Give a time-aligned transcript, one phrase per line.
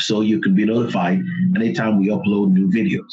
[0.00, 1.20] so you can be notified
[1.56, 3.12] anytime we upload new videos.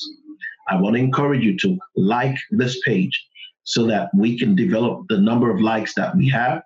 [0.69, 3.25] I want to encourage you to like this page
[3.63, 6.61] so that we can develop the number of likes that we have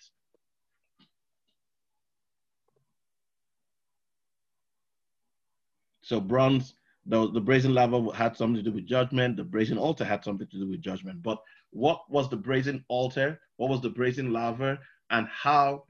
[6.03, 6.75] So bronze,
[7.06, 9.36] the, the brazen laver had something to do with judgment.
[9.36, 11.22] The brazen altar had something to do with judgment.
[11.22, 13.41] But what was the brazen altar?
[13.56, 14.78] What was the brazen laver?
[15.11, 15.84] And how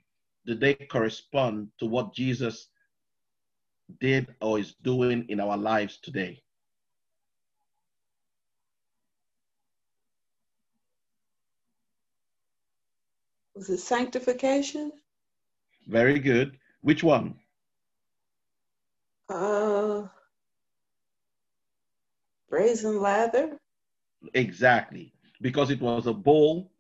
[0.47, 2.69] did they correspond to what Jesus
[4.01, 6.43] did or is doing in our lives today?
[13.55, 14.93] Was it sanctification?
[15.87, 16.59] Very good.
[16.81, 17.35] Which one?
[19.29, 20.07] Uh,
[22.53, 23.59] brazen laver.
[24.35, 26.71] Exactly, because it was a bowl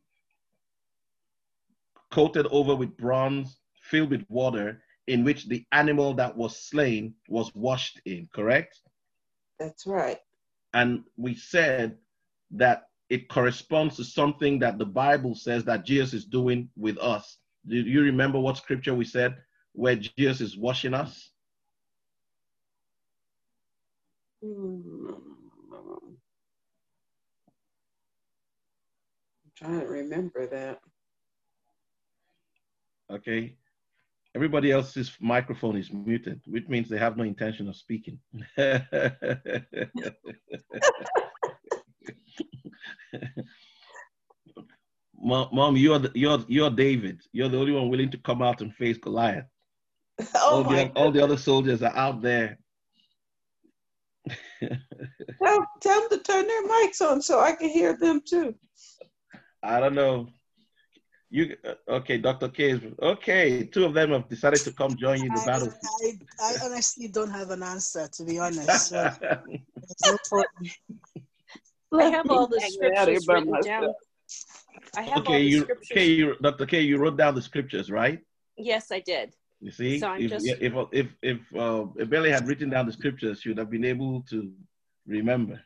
[2.11, 7.53] coated over with bronze, filled with water, in which the animal that was slain was
[7.55, 8.81] washed in, correct?
[9.59, 10.19] That's right.
[10.75, 11.97] And we said
[12.51, 17.39] that it corresponds to something that the Bible says that Jesus is doing with us.
[17.67, 19.37] Do you remember what scripture we said
[19.73, 21.31] where Jesus is washing us?
[24.45, 25.32] Hmm.
[29.63, 30.81] Trying to remember that.
[33.11, 33.57] Okay.
[34.35, 38.19] Everybody else's microphone is muted, which means they have no intention of speaking.
[45.25, 47.21] Mom, you're the, you're you're David.
[47.33, 49.45] You're the only one willing to come out and face Goliath.
[50.35, 52.59] Oh all, the, all the other soldiers are out there.
[54.61, 58.55] tell, tell them to turn their mics on so I can hear them too.
[59.63, 60.29] I don't know.
[61.31, 62.49] You uh, okay, Dr.
[62.49, 62.79] K?
[63.01, 65.73] Okay, two of them have decided to come join you in the I, battle.
[65.83, 68.93] I, I honestly don't have an answer, to be honest.
[68.93, 70.71] So, no problem.
[71.95, 73.67] I have all the Hang out here scriptures by written myself.
[73.67, 73.95] down.
[74.97, 75.89] I have all okay, the you, scriptures.
[75.93, 76.67] okay, you, Dr.
[76.67, 78.21] K, you wrote down the scriptures, right?
[78.57, 79.35] Yes, I did.
[79.61, 82.93] You see, So if, just- if if if uh, if Billy had written down the
[82.93, 84.53] scriptures, she would have been able to
[85.07, 85.61] remember.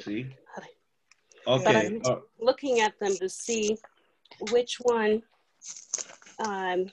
[0.00, 0.26] See?
[1.46, 3.76] But I'm uh, looking at them to see
[4.50, 5.22] which one.
[6.38, 6.86] Um,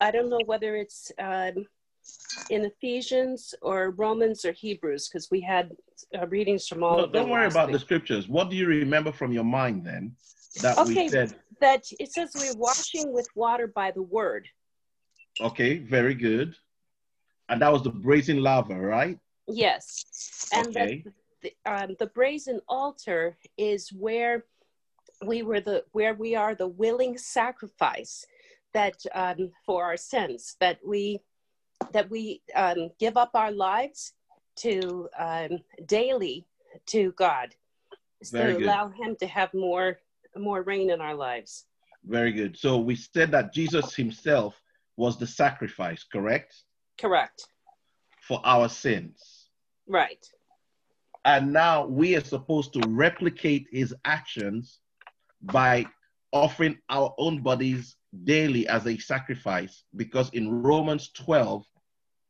[0.00, 1.66] I don't know whether it's um,
[2.50, 5.72] in Ephesians or Romans or Hebrews because we had
[6.18, 7.22] uh, readings from all no, of them.
[7.22, 8.28] don't worry about the scriptures.
[8.28, 10.14] What do you remember from your mind then?
[10.62, 11.04] That Okay.
[11.04, 11.34] we said.
[11.60, 14.46] That it says we're washing with water by the word.
[15.40, 16.54] Okay, very good.
[17.48, 19.18] And that was the brazen laver, right?
[19.46, 21.02] Yes, and Okay.
[21.04, 21.12] that
[21.46, 24.44] the, um, the brazen altar is where
[25.24, 28.26] we were the where we are the willing sacrifice
[28.74, 31.20] that um, for our sins that we
[31.92, 34.12] that we um, give up our lives
[34.56, 36.46] to um, daily
[36.86, 37.54] to God
[38.32, 38.66] Very to good.
[38.66, 39.98] allow Him to have more
[40.36, 41.64] more reign in our lives.
[42.04, 42.56] Very good.
[42.56, 44.60] So we said that Jesus himself
[44.96, 46.54] was the sacrifice, correct?
[47.00, 47.46] Correct.
[48.20, 49.48] For our sins.
[49.88, 50.24] Right.
[51.26, 54.78] And now we are supposed to replicate his actions
[55.42, 55.84] by
[56.32, 59.82] offering our own bodies daily as a sacrifice.
[59.96, 61.64] Because in Romans 12,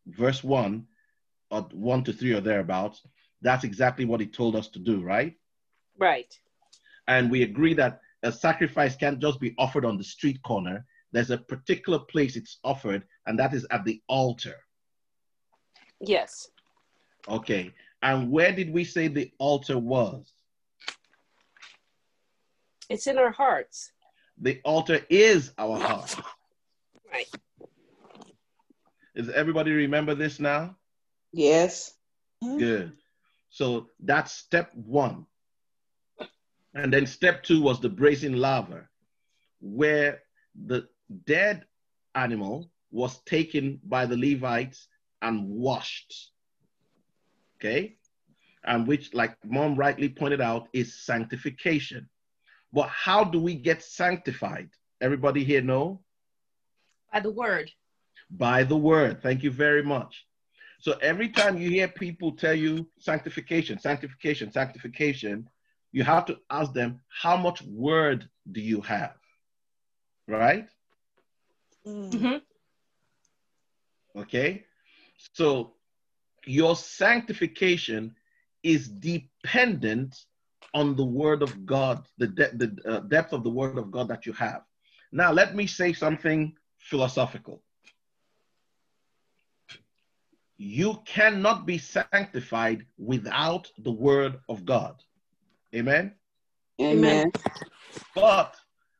[0.07, 0.87] verse 1,
[1.51, 3.03] or 1 to 3 or thereabouts,
[3.43, 5.35] that's exactly what he told us to do, right?
[5.99, 6.35] Right.
[7.07, 10.87] And we agree that a sacrifice can't just be offered on the street corner.
[11.13, 14.57] There's a particular place it's offered, and that is at the altar.
[16.01, 16.49] Yes.
[17.29, 17.75] Okay.
[18.03, 20.31] And where did we say the altar was?
[22.89, 23.91] It's in our hearts.
[24.39, 26.15] The altar is our heart.
[27.13, 27.29] Right.
[29.15, 30.77] Does everybody remember this now?
[31.33, 31.95] Yes.
[32.43, 32.59] Hmm?
[32.59, 32.93] Good.
[33.51, 35.27] So that's step one.
[36.75, 38.91] And then step two was the brazen laver,
[39.61, 40.23] where
[40.67, 40.87] the
[41.25, 41.65] dead
[42.15, 44.87] animal was taken by the Levites
[45.23, 46.33] and washed.
[47.57, 47.97] Okay?
[48.65, 52.09] And which, like mom rightly pointed out, is sanctification.
[52.73, 54.71] But how do we get sanctified?
[55.01, 56.01] Everybody here know?
[57.13, 57.71] By the word.
[58.31, 59.23] By the word.
[59.23, 60.27] Thank you very much.
[60.81, 65.49] So every time you hear people tell you sanctification, sanctification, sanctification,
[65.93, 69.17] you have to ask them, how much word do you have?
[70.29, 70.69] Right?
[71.87, 72.11] Mm.
[72.11, 72.43] Mhm.
[74.17, 74.65] Okay?
[75.33, 75.76] So
[76.47, 78.15] your sanctification
[78.63, 80.17] is dependent
[80.75, 84.09] on the word of God, the, de- the uh, depth of the word of God
[84.09, 84.63] that you have.
[85.13, 87.63] Now, let me say something philosophical.
[90.59, 95.03] You cannot be sanctified without the word of God.
[95.75, 96.13] Amen?
[96.81, 97.31] Amen.
[98.15, 98.57] But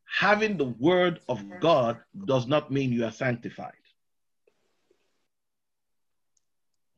[0.07, 3.73] having the word of God does not mean you are sanctified.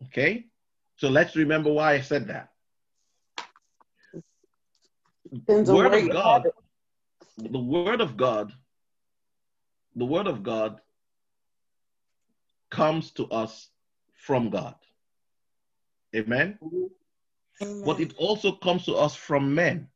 [0.06, 0.46] Okay?
[0.96, 2.50] So let's remember why I said that.
[5.32, 6.46] Depends Word of God,
[7.36, 8.52] the word of God,
[9.94, 10.80] the word of God
[12.70, 13.68] comes to us
[14.14, 14.74] from God.
[16.16, 16.58] Amen?
[17.84, 19.88] But it also comes to us from men.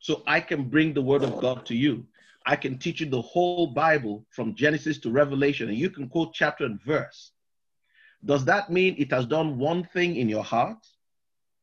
[0.00, 2.06] So I can bring the word of God to you.
[2.46, 6.32] I can teach you the whole Bible from Genesis to Revelation, and you can quote
[6.32, 7.32] chapter and verse.
[8.24, 10.86] Does that mean it has done one thing in your heart?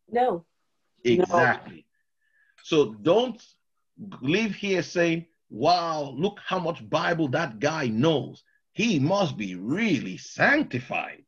[0.10, 0.46] No.
[1.04, 1.86] Exactly.
[2.64, 3.42] So don't
[4.22, 8.44] leave here saying, wow, look how much Bible that guy knows.
[8.74, 11.24] He must be really sanctified.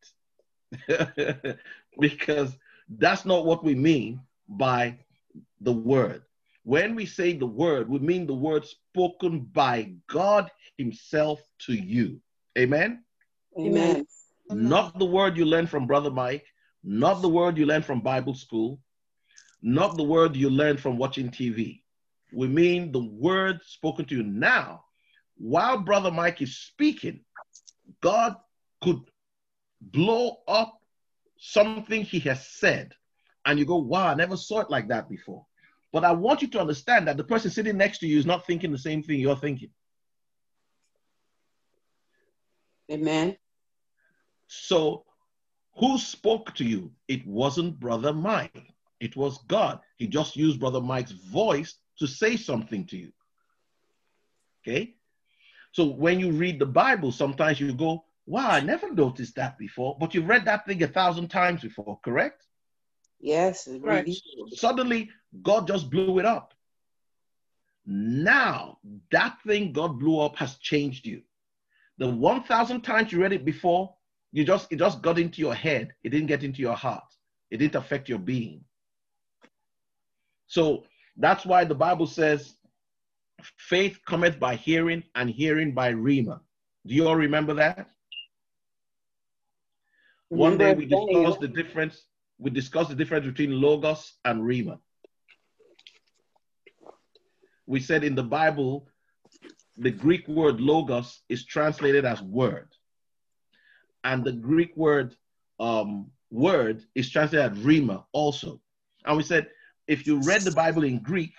[2.00, 2.56] because
[2.98, 4.98] that's not what we mean by
[5.62, 6.24] the word.
[6.64, 12.20] When we say the word, we mean the word spoken by God Himself to you.
[12.58, 13.04] Amen?
[13.58, 14.06] Amen.
[14.52, 14.68] Mm-hmm.
[14.68, 16.46] Not the word you learned from Brother Mike,
[16.84, 18.80] not the word you learned from Bible school,
[19.62, 21.82] not the word you learned from watching TV.
[22.32, 24.86] We mean the word spoken to you now.
[25.38, 27.22] While Brother Mike is speaking,
[28.02, 28.36] God
[28.82, 29.02] could
[29.82, 30.80] blow up
[31.38, 32.94] something he has said,
[33.46, 35.46] and you go, Wow, I never saw it like that before.
[35.92, 38.46] But I want you to understand that the person sitting next to you is not
[38.46, 39.70] thinking the same thing you're thinking.
[42.92, 43.38] Amen.
[44.50, 45.06] So,
[45.76, 46.92] who spoke to you?
[47.08, 49.80] It wasn't Brother Mike, it was God.
[49.98, 53.14] He just used Brother Mike's voice to say something to you.
[54.62, 54.96] Okay?
[55.72, 59.98] So, when you read the Bible, sometimes you go, Wow, I never noticed that before.
[60.00, 62.46] But you've read that thing a thousand times before, correct?
[63.20, 63.68] Yes.
[63.68, 64.06] it Right.
[64.06, 64.22] really.
[64.56, 65.10] Suddenly,
[65.42, 66.54] God just blew it up.
[67.88, 68.78] Now,
[69.12, 71.24] that thing God blew up has changed you.
[71.98, 73.96] The 1,000 times you read it before,
[74.32, 75.94] you just it just got into your head.
[76.04, 77.04] It didn't get into your heart.
[77.52, 78.64] It didn't affect your being.
[80.48, 80.84] So
[81.18, 82.56] that's why the Bible says,
[83.58, 86.40] faith cometh by hearing, and hearing by rhema.
[86.86, 87.88] Do you all remember that?
[90.30, 92.06] One day we discussed the difference.
[92.38, 94.80] We discussed the difference between logos and rhema.
[97.66, 98.88] We said in the Bible,
[99.78, 102.70] the Greek word logos is translated as word,
[104.04, 105.16] and the Greek word
[105.60, 108.62] um, word is translated as rhema also.
[109.06, 109.48] And we said
[109.88, 111.34] if you read the Bible in Greek,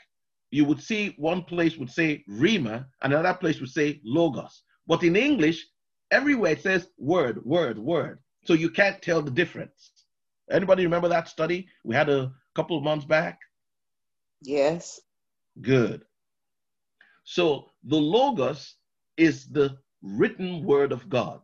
[0.50, 4.62] you would see one place would say rhema, and another place would say logos.
[4.86, 5.66] But in English,
[6.10, 8.18] everywhere it says word, word, word.
[8.44, 9.92] So you can't tell the difference.
[10.50, 13.38] Anybody remember that study we had a couple of months back?
[14.42, 15.00] Yes.
[15.60, 16.04] Good.
[17.24, 18.74] So the Logos
[19.16, 21.40] is the written word of God.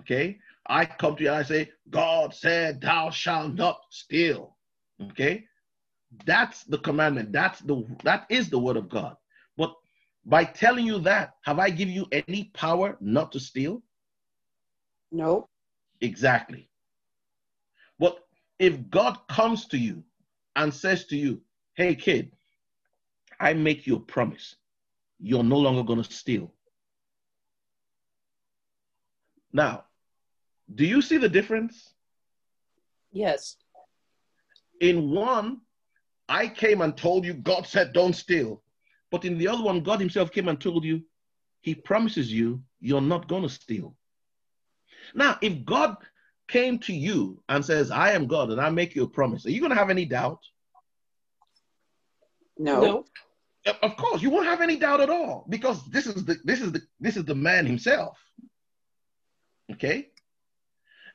[0.00, 0.38] Okay?
[0.66, 4.56] I come to you and I say, God said, Thou shalt not steal.
[5.10, 5.44] Okay?
[6.26, 7.32] That's the commandment.
[7.32, 9.16] That's the that is the word of God.
[9.56, 9.74] But
[10.24, 13.82] by telling you that, have I given you any power not to steal?
[15.10, 15.48] No.
[16.00, 16.68] Exactly.
[17.98, 18.18] But
[18.58, 20.02] if God comes to you
[20.56, 21.40] and says to you,
[21.74, 22.32] Hey, kid,
[23.40, 24.56] I make you a promise.
[25.18, 26.52] You're no longer going to steal.
[29.52, 29.84] Now,
[30.74, 31.94] do you see the difference?
[33.12, 33.56] Yes.
[34.80, 35.60] In one,
[36.28, 38.62] I came and told you God said don't steal.
[39.10, 41.02] But in the other one, God Himself came and told you,
[41.60, 43.94] He promises you, you're not going to steal.
[45.14, 45.96] Now, if God
[46.48, 49.50] came to you and says, I am God and I make you a promise, are
[49.50, 50.40] you going to have any doubt?
[52.58, 52.80] No.
[52.80, 53.04] No.
[53.82, 56.72] Of course, you won't have any doubt at all because this is the this is
[56.72, 58.18] the this is the man himself.
[59.72, 60.08] Okay?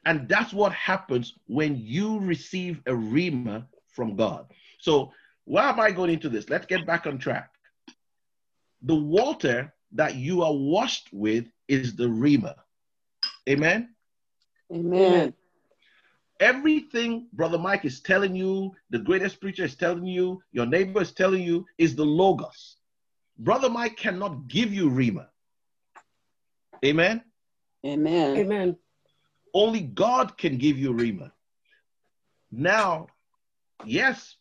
[0.05, 4.47] And that's what happens when you receive a rhema from God.
[4.79, 5.11] So,
[5.45, 6.49] why am I going into this?
[6.49, 7.51] Let's get back on track.
[8.83, 12.55] The water that you are washed with is the rhema.
[13.49, 13.95] Amen.
[14.71, 15.33] Amen.
[16.39, 21.11] Everything Brother Mike is telling you, the greatest preacher is telling you, your neighbor is
[21.11, 22.77] telling you, is the Logos.
[23.39, 25.27] Brother Mike cannot give you Rhema.
[26.85, 27.23] Amen.
[27.87, 28.37] Amen.
[28.37, 28.77] Amen.
[29.53, 31.31] Only God can give you Rhema.
[32.51, 33.07] Now,
[33.85, 34.35] yes,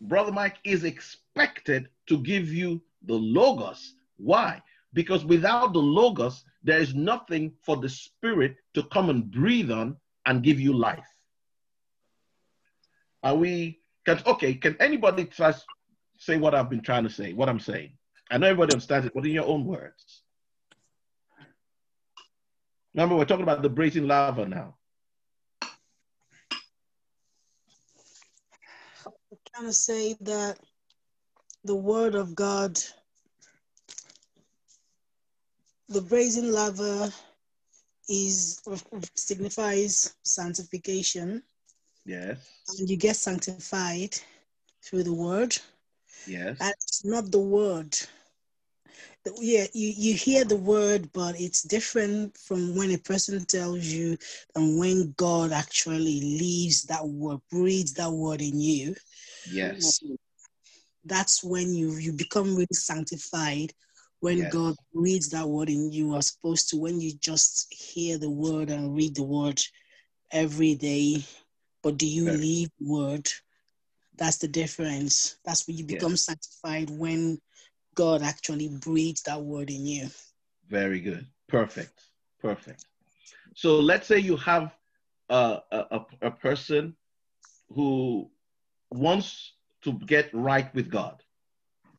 [0.00, 3.94] Brother Mike is expected to give you the Logos.
[4.16, 4.62] Why?
[4.92, 9.96] Because without the Logos, there is nothing for the Spirit to come and breathe on
[10.26, 11.06] and give you life.
[13.22, 15.66] Are we, can, okay, can anybody just
[16.18, 17.92] say what I've been trying to say, what I'm saying?
[18.30, 20.19] I know everybody understands it, but in your own words.
[22.94, 24.76] Remember, we're talking about the brazen laver now.
[29.04, 30.58] I'm trying to say that
[31.64, 32.78] the word of God,
[35.88, 37.12] the brazen laver
[38.08, 38.60] is
[39.14, 41.42] signifies sanctification,
[42.04, 42.38] Yes,
[42.78, 44.16] and you get sanctified
[44.82, 45.56] through the word.
[46.26, 47.96] yes, And it's not the word.
[49.38, 54.16] Yeah, you, you hear the word, but it's different from when a person tells you
[54.54, 58.94] and when God actually leaves that word, breathes that word in you.
[59.44, 60.00] yes,
[61.04, 63.72] That's when you you become really sanctified.
[64.20, 64.52] When Yes.
[64.52, 68.70] God reads that word in you, as opposed to when you just hear the word
[68.70, 69.60] and read the word
[70.30, 71.24] every day,
[71.82, 73.28] but do you leave word?
[74.16, 75.36] That's the difference.
[75.44, 76.00] That's when you Yes.
[76.00, 77.40] become sanctified when
[77.94, 80.08] God actually breathes that word in you.
[80.68, 81.26] very good.
[81.48, 82.04] Perfect,
[82.40, 82.84] perfect.
[83.54, 84.74] So let's say you have
[85.28, 86.96] a, a, a- person
[87.74, 88.30] who
[88.90, 91.22] wants to get right with God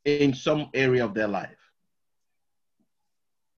[0.05, 1.57] in some area of their life.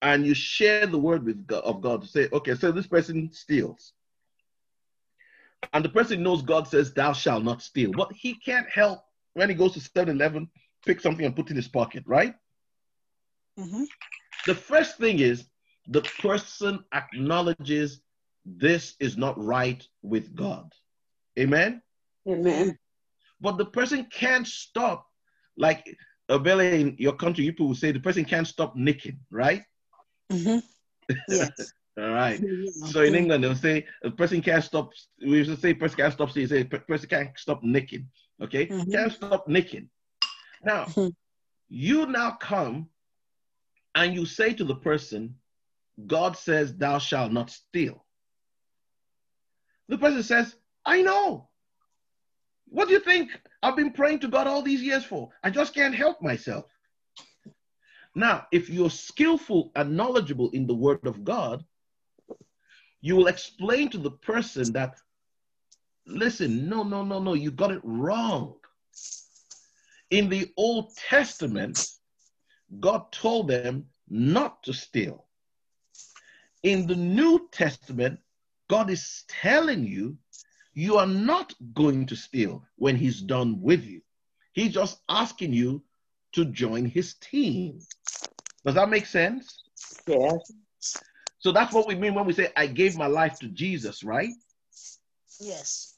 [0.02, 3.30] And you share the word with God, of God to say, okay, so this person
[3.32, 3.92] steals.
[5.72, 7.92] And the person knows God says, thou shalt not steal.
[7.92, 10.48] But he can't help when he goes to 7 Eleven,
[10.84, 12.34] pick something and put it in his pocket, right?
[13.58, 13.86] Mhm.
[14.46, 15.48] The first thing is
[15.88, 18.02] the person acknowledges
[18.44, 20.72] this is not right with God.
[21.38, 21.82] Amen?
[22.28, 22.78] Amen.
[23.40, 25.06] But the person can't stop,
[25.56, 25.84] like
[26.30, 29.62] Abele in your country, you people will say the person can't stop nicking, right?
[30.30, 30.62] Mhm.
[31.28, 31.72] Yes.
[31.98, 32.40] All right.
[32.40, 32.86] Yeah.
[32.86, 34.92] So in England, they'll say a person can't stop.
[35.20, 36.30] We used to say person can't stop.
[36.30, 38.08] stealing, say "Per- person can't stop nicking.
[38.42, 38.92] Okay, Mhm.
[38.92, 39.88] can't stop nicking.
[40.64, 41.14] Now, Mhm.
[41.68, 42.88] you now come
[43.94, 45.38] and you say to the person,
[46.06, 48.04] God says, "Thou shalt not steal."
[49.88, 51.50] The person says, "I know.
[52.66, 53.30] What do you think
[53.62, 55.30] I've been praying to God all these years for?
[55.42, 56.64] I just can't help myself."
[58.14, 61.64] Now, if you're skillful and knowledgeable in the Word of God,
[63.00, 65.00] you will explain to the person that,
[66.06, 68.56] listen, no, no, no, no, you got it wrong.
[70.14, 71.84] In the Old Testament,
[72.78, 75.24] God told them not to steal.
[76.62, 78.20] In the New Testament,
[78.70, 80.16] God is telling you
[80.72, 84.02] you are not going to steal when He's done with you.
[84.52, 85.82] He's just asking you
[86.34, 87.80] to join His team.
[88.64, 89.64] Does that make sense?
[90.06, 90.54] Yes.
[91.40, 94.30] So that's what we mean when we say, I gave my life to Jesus, right?
[95.40, 95.94] Yes.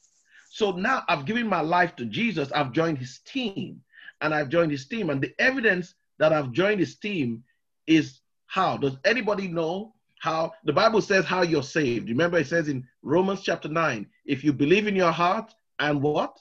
[0.49, 3.83] So now I've given my life to Jesus, I've joined his team,
[4.21, 5.09] and I've joined his team.
[5.09, 7.43] And the evidence that I've joined his team
[7.85, 8.77] is how?
[8.77, 10.53] Does anybody know how?
[10.63, 12.09] The Bible says how you're saved.
[12.09, 16.37] Remember, it says in Romans chapter 9, if you believe in your heart and what?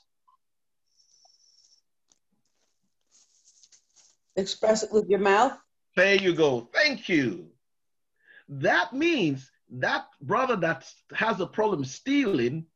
[4.37, 5.59] Express it with your mouth.
[5.97, 6.69] There you go.
[6.75, 7.47] Thank you.
[8.49, 12.67] That means that brother that has a problem stealing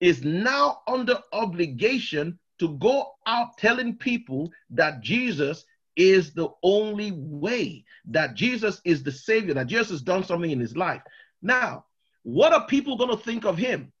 [0.00, 5.64] is now under obligation to go out telling people that Jesus
[5.96, 10.60] is the only way, that Jesus is the Savior, that Jesus has done something in
[10.60, 11.02] his life.
[11.42, 11.84] Now,
[12.22, 13.92] what are people going to think of him?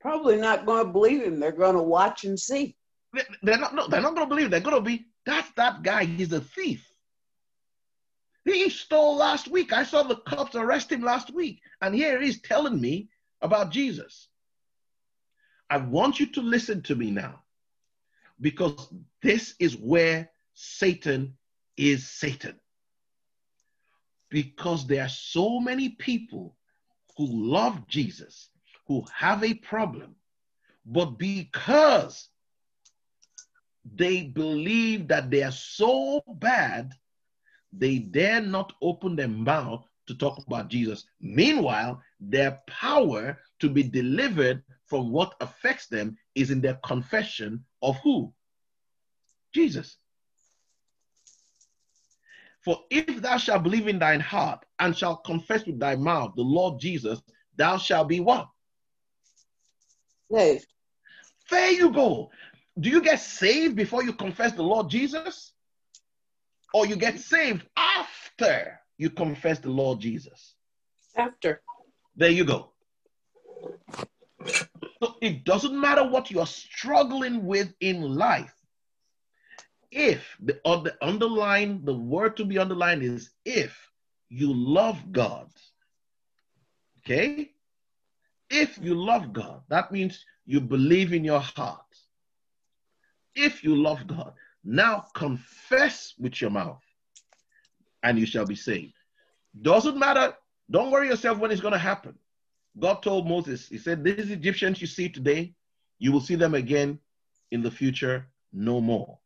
[0.00, 1.40] Probably not going to believe him.
[1.40, 2.76] They're going to watch and see.
[3.14, 4.50] They- They're not, no, they're not going to believe.
[4.50, 6.04] They're going to be, that's that guy.
[6.04, 6.86] He's a thief.
[8.44, 9.72] He stole last week.
[9.72, 11.60] I saw the cops arrest him last week.
[11.82, 13.08] And here he's telling me
[13.40, 14.28] about Jesus.
[15.70, 17.42] I want you to listen to me now
[18.40, 18.92] because
[19.22, 21.36] this is where Satan
[21.76, 22.58] is Satan.
[24.30, 26.56] Because there are so many people
[27.16, 28.50] who love Jesus,
[28.86, 30.14] who have a problem,
[30.84, 32.28] but because
[33.94, 36.94] they believe that they are so bad,
[37.72, 41.04] they dare not open their mouth to talk about Jesus.
[41.20, 47.96] Meanwhile, their power to be delivered from what affects them is in their confession of
[48.02, 48.32] who?
[49.54, 49.98] Jesus.
[52.64, 56.42] For if thou shalt believe in thine heart and shalt confess with thy mouth the
[56.42, 57.20] Lord Jesus,
[57.56, 58.48] thou shalt be what?
[60.32, 60.66] Saved.
[61.50, 62.30] There you go.
[62.78, 65.52] Do you get saved before you confess the Lord Jesus?
[66.74, 70.54] Or you get saved after you confess the Lord Jesus?
[71.16, 71.62] After.
[72.16, 72.70] There you go.
[75.00, 78.52] So it doesn't matter what you are struggling with in life.
[79.90, 83.90] If the, or the underline, the word to be underlined is if
[84.28, 85.48] you love God.
[87.00, 87.52] Okay?
[88.50, 91.80] If you love God, that means you believe in your heart.
[93.34, 96.82] If you love God, now confess with your mouth
[98.02, 98.94] and you shall be saved.
[99.62, 100.34] Doesn't matter.
[100.70, 102.14] Don't worry yourself when it's going to happen.
[102.78, 105.54] God told Moses, He said, These Egyptians you see today,
[105.98, 106.98] you will see them again
[107.50, 109.18] in the future no more.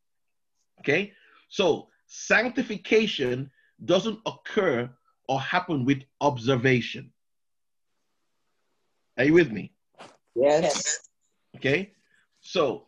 [0.79, 1.13] Okay?
[1.49, 3.51] So, sanctification
[3.85, 4.89] doesn't occur
[5.27, 7.11] or happen with observation.
[9.17, 9.71] Are you with me?
[10.35, 11.09] Yes.
[11.55, 11.93] Okay?
[12.41, 12.87] So,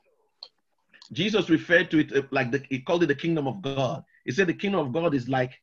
[1.11, 4.03] Jesus referred to it uh, like the, he called it the kingdom of God.
[4.25, 5.53] He said the kingdom of God is like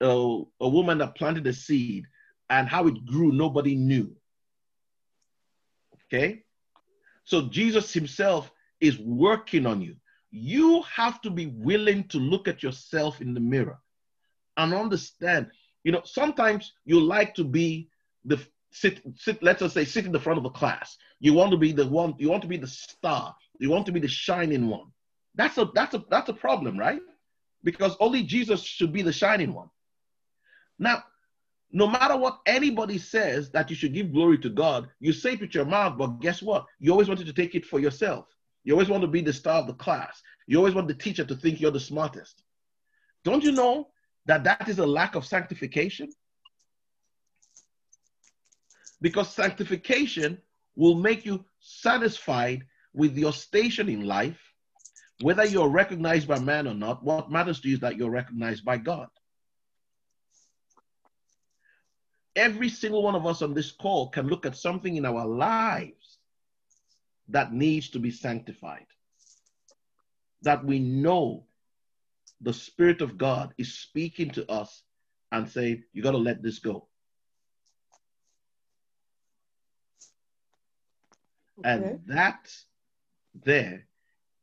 [0.00, 2.06] uh, a woman that planted a seed
[2.48, 4.14] and how it grew, nobody knew.
[6.06, 6.42] Okay?
[7.24, 9.96] So Jesus himself is working on you.
[10.30, 13.78] You have to be willing to look at yourself in the mirror
[14.56, 15.48] and understand.
[15.84, 17.88] You know, sometimes you like to be
[18.24, 18.40] the
[18.72, 20.96] sit, sit, let's just say sit in the front of the class.
[21.20, 23.92] You want to be the one, you want to be the star, you want to
[23.92, 24.86] be the shining one.
[25.34, 27.00] That's a that's a that's a problem, right?
[27.62, 29.68] Because only Jesus should be the shining one.
[30.80, 31.04] Now,
[31.70, 35.40] no matter what anybody says that you should give glory to God, you say it
[35.40, 36.64] with your mouth, but guess what?
[36.80, 38.26] You always wanted to take it for yourself.
[38.64, 40.20] You always want to be the star of the class.
[40.48, 42.42] You always want the teacher to think you're the smartest.
[43.24, 43.88] Don't you know
[44.26, 46.08] that that is a lack of sanctification?
[49.00, 50.38] Because sanctification
[50.76, 52.64] will make you satisfied
[52.94, 54.40] with your station in life,
[55.20, 57.04] whether you're recognized by man or not.
[57.04, 59.08] What matters to you is that you're recognized by God.
[62.36, 66.18] Every single one of us on this call can look at something in our lives
[67.28, 68.86] that needs to be sanctified.
[70.42, 71.44] That we know
[72.40, 74.82] the Spirit of God is speaking to us
[75.32, 76.86] and saying, You got to let this go.
[81.58, 81.70] Okay.
[81.70, 82.50] And that
[83.44, 83.86] there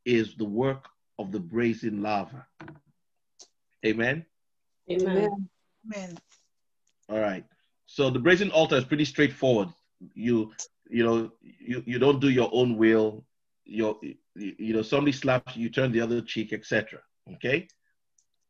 [0.06, 0.86] is the work
[1.17, 2.47] of the brazen laver.
[3.86, 4.26] Amen.
[4.89, 5.08] Amen.
[5.08, 5.50] Amen.
[5.86, 6.17] Amen.
[7.10, 7.45] All right.
[7.88, 9.69] So the brazen altar is pretty straightforward.
[10.13, 10.54] You
[10.89, 13.26] you know you, you don't do your own will.
[13.65, 13.97] Your
[14.36, 17.00] you know somebody slaps you, turn the other cheek, etc.
[17.36, 17.67] Okay,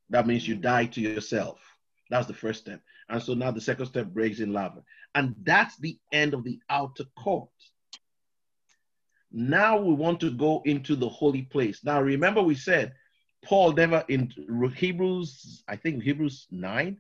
[0.10, 1.60] that means you die to yourself.
[2.10, 2.82] That's the first step.
[3.10, 4.84] And so now the second step brazen laver,
[5.16, 7.50] and that's the end of the outer court.
[9.32, 11.84] Now we want to go into the holy place.
[11.84, 12.94] Now remember we said
[13.44, 14.32] Paul never in
[14.76, 16.98] Hebrews, I think Hebrews nine,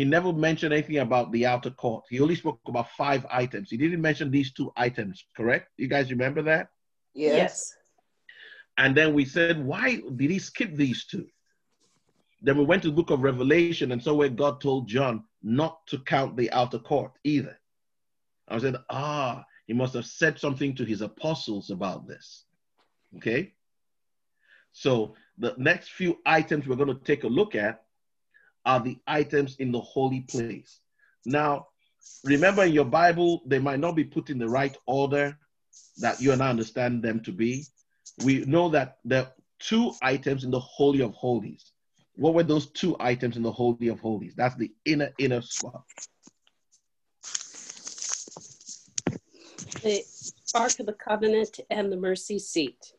[0.00, 2.04] he never mentioned anything about the outer court.
[2.08, 3.70] He only spoke about five items.
[3.70, 5.68] He didn't mention these two items, correct?
[5.76, 6.68] You guys remember that?
[7.12, 7.36] Yes.
[7.36, 7.74] Yes.
[8.78, 11.26] And then we said, why did he skip these two?
[12.40, 15.86] Then we went to the book of Revelation and so where God told John not
[15.88, 17.58] to count the outer court either.
[18.48, 22.44] I said, ah, he must have said something to his apostles about this.
[23.18, 23.52] Okay?
[24.72, 27.82] So the next few items we're going to take a look at
[28.64, 30.80] are the items in the holy place.
[31.24, 31.68] Now,
[32.24, 35.36] remember in your Bible, they might not be put in the right order
[35.98, 37.64] that you and I understand them to be.
[38.24, 41.72] We know that there are two items in the Holy of Holies.
[42.16, 44.34] What were those two items in the Holy of Holies?
[44.36, 45.84] That's the inner, inner spot.
[49.82, 50.04] The
[50.54, 52.92] Ark of the Covenant and the mercy seat.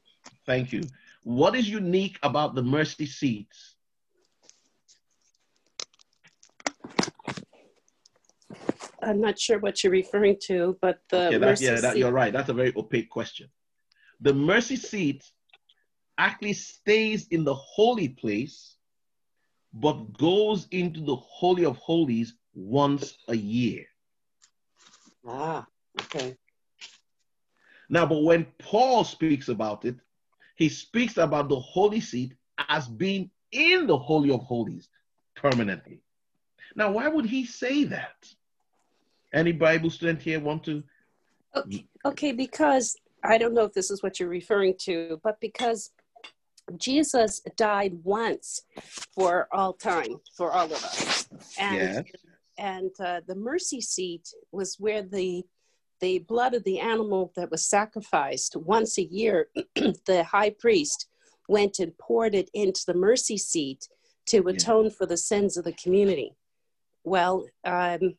[0.46, 0.82] Thank you.
[1.24, 3.71] What is unique about the mercy seats?
[9.04, 12.34] I'm not sure what you're referring to, but the Okay, that, yeah, that, you're right.
[12.34, 13.48] That's a very opaque question.
[14.22, 15.24] The mercy seat
[16.18, 18.78] actually stays in the holy place,
[19.74, 23.86] but goes into the Holy of Holies once a year.
[25.28, 25.66] Ah,
[26.02, 26.38] okay.
[27.90, 29.96] Now, but when Paul speaks about it,
[30.56, 32.36] he speaks about the holy seat
[32.70, 34.88] as being in the Holy of Holies
[35.36, 36.02] permanently.
[36.76, 38.16] Now, why would he say that?
[39.34, 40.84] Any Bible student here want to?
[41.56, 45.92] Okay, okay, because I don't know if this is what you're referring to, but because
[46.78, 48.62] Jesus died once
[49.14, 51.30] for all time, for all of us.
[51.60, 52.04] And Yes.
[52.58, 55.44] and uh, the mercy seat was where the
[56.00, 59.50] the blood of the animal that was sacrificed once a year
[60.06, 61.08] the high priest
[61.48, 63.88] went and poured it into the mercy seat
[64.26, 66.36] to atone for the sins of the community
[67.04, 68.16] well um,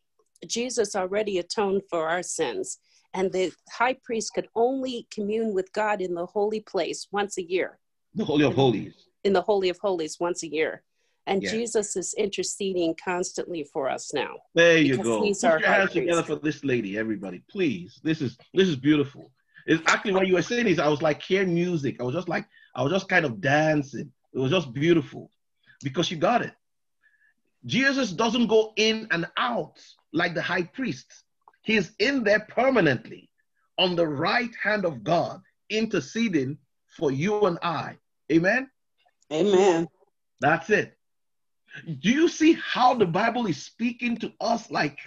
[0.47, 2.79] jesus already atoned for our sins
[3.15, 7.43] and the high priest could only commune with god in the holy place once a
[7.43, 7.79] year
[8.15, 8.95] The Holy of Holies.
[9.25, 10.83] in the holy of holies once a year
[11.27, 11.51] and Yeah.
[11.51, 15.23] jesus is interceding constantly for us now There you go.
[15.23, 16.27] he's Put our your high hands together priest.
[16.41, 18.01] for this lady, everybody, please.
[18.03, 19.31] This is this is beautiful.
[19.67, 22.01] It's actually what you were saying is I was like hearing music.
[22.01, 24.09] I was just like I was just kind of dancing.
[24.35, 25.31] It was just beautiful
[25.87, 26.53] because you got it.
[27.65, 29.79] Jesus doesn't go in and out
[30.13, 31.07] like the high priest.
[31.63, 33.31] He's in there permanently
[33.79, 36.59] on the right hand of God, interceding
[36.97, 37.97] for you and I.
[38.31, 38.71] Amen.
[39.33, 39.89] Amen.
[40.41, 40.97] That's it.
[42.01, 44.71] Do you see how the Bible is speaking to us?
[44.71, 44.99] Like,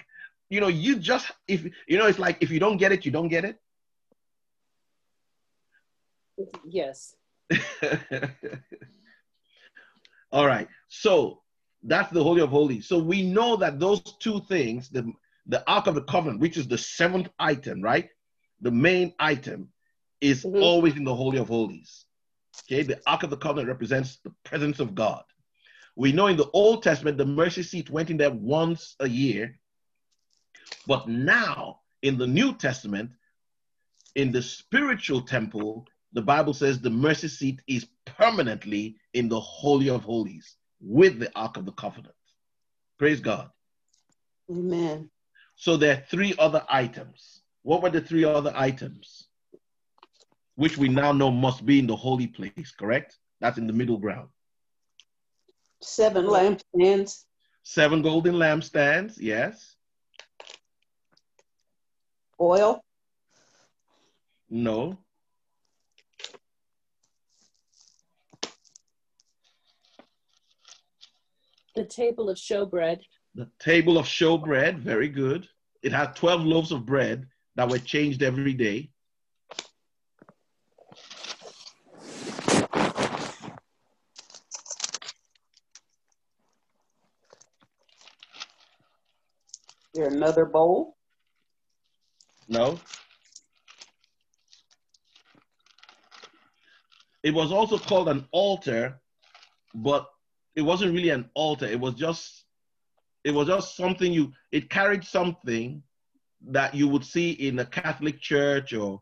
[0.50, 3.12] you know, you just, if, you know, it's like if you don't get it, you
[3.12, 3.60] don't get it.
[6.68, 7.16] yes
[10.32, 10.68] All right.
[10.90, 11.42] So
[11.88, 12.88] that's the Holy of Holies.
[12.88, 15.12] So we know that those two things, the,
[15.46, 18.10] the Ark of the Covenant, which is the seventh item, right?
[18.62, 19.70] The main item
[20.20, 20.62] is Mhm.
[20.62, 22.06] always in the Holy of Holies.
[22.64, 22.82] Okay.
[22.82, 25.24] The Ark of the Covenant represents the presence of God.
[25.96, 29.60] We know in the Old Testament, the mercy seat went in there once a year.
[30.88, 33.12] But now in the New Testament,
[34.16, 39.90] in the spiritual temple, the Bible says the mercy seat is permanently in the Holy
[39.90, 42.14] of Holies with the Ark of the Covenant.
[43.00, 43.50] Praise God.
[44.50, 45.10] Amen.
[45.56, 47.42] So there are three other items.
[47.64, 49.28] What were the three other items?
[50.56, 53.18] Which we now know must be in the holy place, correct?
[53.42, 54.30] That's in the middle ground.
[55.82, 57.24] Seven lampstands.
[57.64, 59.76] Seven golden lampstands, yes.
[62.40, 62.84] Oil.
[64.50, 65.00] No.
[71.76, 73.02] The table of showbread
[73.36, 75.48] The table of showbread, very good.
[75.84, 78.90] It had 12 loaves of bread that were changed every day.
[89.94, 90.98] There another bowl.
[92.50, 92.80] No.
[97.24, 99.02] It was also called an altar,
[99.74, 100.08] but
[100.56, 101.66] it wasn't really an altar.
[101.66, 102.46] It was just
[103.24, 105.84] it was just something you it carried something
[106.48, 109.02] that you would see in a Catholic church or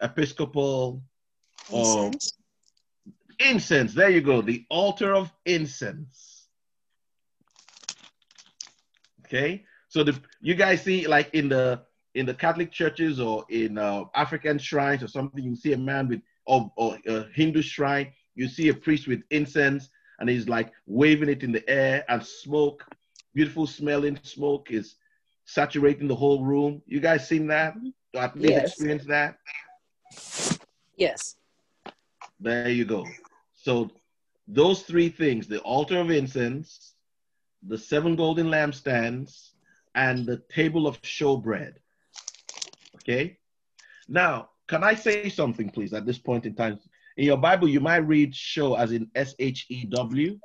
[0.00, 1.02] Episcopal
[1.70, 2.32] or Incense.
[3.38, 3.94] incense.
[3.94, 6.46] There you go, the altar of incense.
[9.26, 11.82] Okay, so the you guys see like in the
[12.14, 16.08] in the Catholic churches or in uh, African shrines or something, you see a man
[16.08, 20.72] with or, or a Hindu shrine, you see a priest with incense and he's like
[20.86, 22.84] waving it in the air and smoke,
[23.34, 24.96] beautiful smelling smoke is
[25.44, 26.82] saturating the whole room.
[26.86, 27.74] You guys seen that?
[28.14, 28.66] At least Yes.
[28.68, 29.38] experienced that?
[30.96, 31.36] yes
[32.40, 33.06] There you go.
[33.54, 33.90] So
[34.46, 36.94] those three things, the altar of incense,
[37.66, 39.50] the seven golden lampstands,
[39.94, 41.74] and the table of showbread.
[42.96, 43.38] Okay?
[44.08, 46.78] Now, can I say something, please, at this point in time?
[47.16, 50.38] In your Bible, you might read show as in S H E W.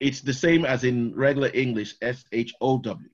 [0.00, 3.08] It's the same as in regular English, S H O W.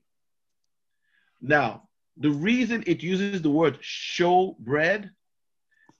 [1.41, 5.11] Now, the reason it uses the word show bread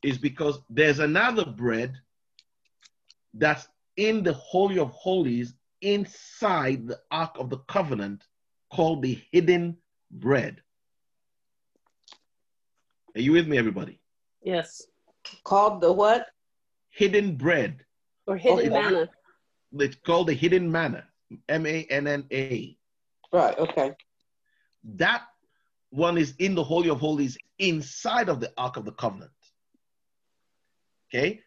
[0.03, 1.93] is because there's another bread
[3.33, 8.23] that's in the Holy of Holies inside the Ark of the Covenant
[8.71, 9.77] called the hidden
[10.09, 10.61] bread.
[13.15, 13.99] Are you with me, everybody?
[14.41, 14.83] Yes.
[15.43, 16.27] Called the what?
[16.89, 17.85] Hidden bread.
[18.27, 18.89] Or hidden oh, Okay.
[18.91, 19.09] manna.
[19.73, 21.05] It's called the hidden manna.
[21.47, 22.77] M A N N A.
[23.31, 23.95] Right, okay.
[24.83, 25.23] That
[25.91, 29.31] one is in the Holy of Holies inside of the Ark of the Covenant.
[31.09, 31.41] Okay?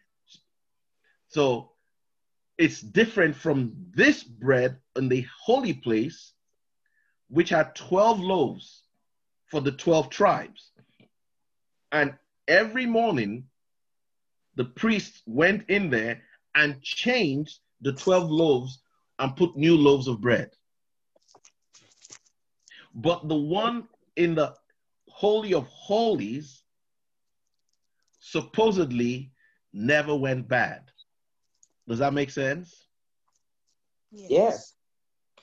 [1.27, 1.71] So
[2.57, 6.33] it's different from this bread in the holy place,
[7.29, 8.83] which had 12 loaves
[9.47, 10.71] for the 12 tribes.
[11.91, 12.13] And
[12.47, 13.47] every morning,
[14.55, 16.21] the priests went in there
[16.55, 18.79] and changed the 12 loaves
[19.19, 20.49] and put new loaves of bread.
[22.93, 24.55] But the one in the
[25.09, 26.63] Holy of Holies
[28.19, 29.31] supposedly
[29.73, 30.81] never went bad.
[31.87, 32.87] Does that make sense?
[34.11, 34.73] Yes.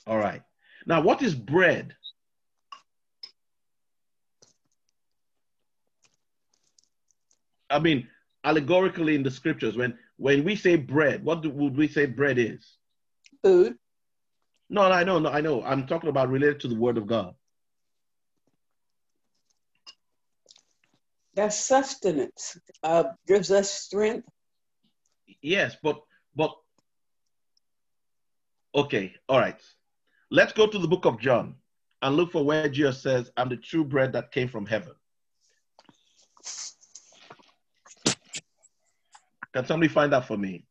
[0.07, 0.43] All right.
[0.87, 1.95] Now, what is bread?
[7.71, 8.09] I mean,
[8.45, 12.39] allegorically in the scriptures, when when we say bread, what do, would we say bread
[12.39, 12.77] is?
[13.43, 13.77] Food.
[14.69, 15.63] No, I know, no, I know.
[15.63, 17.35] I'm talking about related to the word of God.
[21.35, 22.59] That's sustenance.
[22.83, 24.29] Uh, gives us strength.
[25.41, 26.01] Yes, but
[26.35, 26.55] but
[28.75, 29.61] okay, all right.
[30.31, 31.57] Let's go to the book of John
[32.01, 34.95] and look for where Jesus says, I'm the true bread that came from heaven.
[39.55, 40.65] Can somebody find that for me?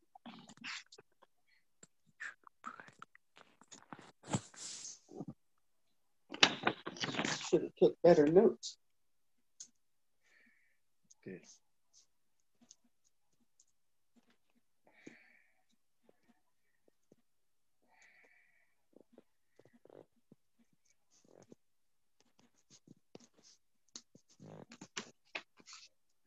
[7.49, 8.77] Should have took better notes.
[11.27, 11.41] Okay.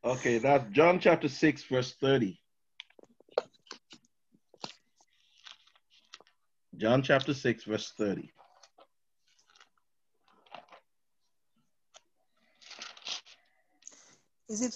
[0.05, 2.39] Okay, that's John chapter 6, verse 30.
[6.77, 8.31] John chapter 6, verse 30.
[14.49, 14.75] Is it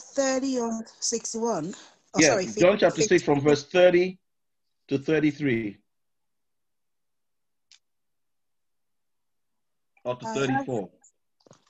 [0.00, 1.74] 30 or 61?
[2.14, 4.18] Oh, yeah, sorry, John chapter 6 from verse 30
[4.88, 5.78] to 33.
[10.04, 10.90] Or to have- 34.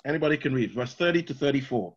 [0.05, 0.73] Anybody can read.
[0.73, 1.97] Verse 30 to 34.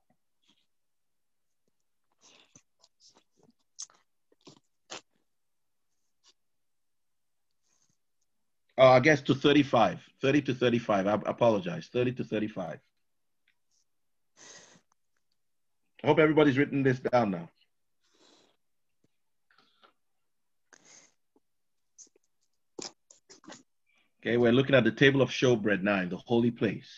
[8.77, 10.01] Oh, I guess to 35.
[10.21, 11.07] 30 to 35.
[11.07, 11.88] I apologize.
[11.91, 12.79] 30 to 35.
[16.03, 17.49] I hope everybody's written this down now.
[24.21, 26.89] Okay, we're looking at the table of showbread now in the holy place.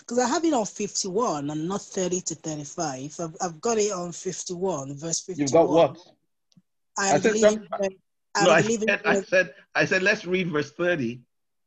[0.00, 3.16] Because I have it on 51 and not 30 to 35.
[3.18, 5.40] I've, I've got it on 51, verse 51.
[5.40, 5.96] You've got what?
[6.98, 7.66] I I said some-
[8.34, 11.20] I'm no, I said, I said, I said, let's read verse 30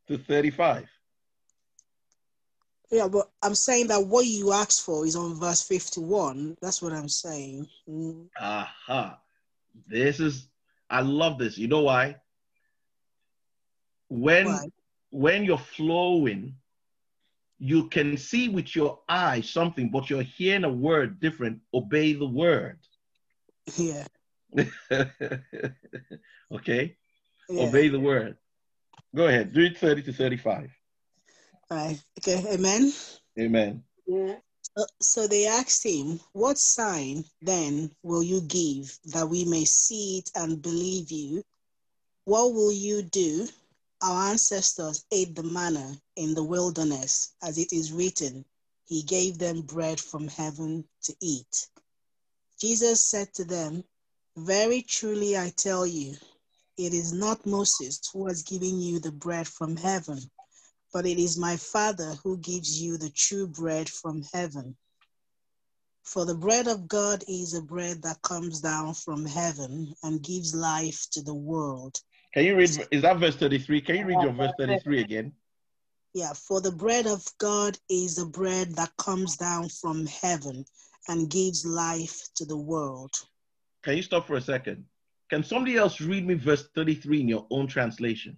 [0.08, 0.88] to 35.
[2.92, 6.58] yeah, but I'm saying that what you asked for is on verse 51.
[6.62, 7.68] That's what I'm saying.
[7.90, 9.20] Mm, Aha.
[9.88, 10.48] This is,
[10.90, 11.58] I love this.
[11.58, 12.18] You know why?
[14.10, 14.68] When, Why?
[15.10, 16.56] when you're flowing,
[17.58, 21.62] you can see with your eye something, but you're hearing a word different.
[21.74, 22.78] Obey the word.
[23.78, 24.06] Yeah.
[26.52, 26.96] okay?
[27.50, 27.68] yeah.
[27.68, 28.38] Obey the word.
[29.16, 29.54] Go ahead.
[29.54, 30.72] Do it 30 to 35.
[31.70, 32.00] Right.
[32.20, 32.46] Okay.
[32.54, 32.92] Amen.
[33.40, 33.84] Amen.
[34.08, 34.36] Yeah.
[34.76, 40.20] Uh, So they asked him, What sign then will you give that we may see
[40.20, 41.44] it and believe you?
[42.26, 43.48] What will you do?
[44.02, 48.46] Our ancestors ate the manna in the wilderness, as it is written,
[48.86, 51.70] He gave them bread from heaven to eat.
[52.60, 53.84] Jesus said to them,
[54.36, 56.16] Very truly I tell you,
[56.78, 60.20] it is not Moses who has given you the bread from heaven,
[60.92, 64.76] but it is my Father who gives you the true bread from heaven.
[66.04, 70.56] For the bread of God is a bread that comes down from heaven and gives
[70.56, 72.02] life to the world.
[72.34, 72.88] Can you read?
[72.92, 73.82] Is that verse 33?
[73.82, 75.34] Can you read your verse 33 again?
[76.14, 80.66] Yeah, for the bread of God is a bread that comes down from heaven
[81.08, 83.16] and gives life to the world.
[83.84, 84.86] Can you stop for a second?
[85.30, 88.38] Can somebody else read me verse 33 in your own translation?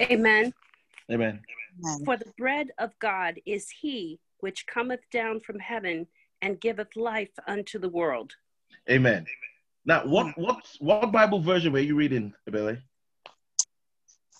[0.00, 0.52] Amen.
[1.10, 1.40] Amen.
[1.78, 2.04] Amen.
[2.04, 6.06] For the bread of God is he which cometh down from heaven
[6.42, 8.32] and giveth life unto the world.
[8.88, 9.26] Amen.
[9.84, 12.78] Now, what what what Bible version were you reading, Billy?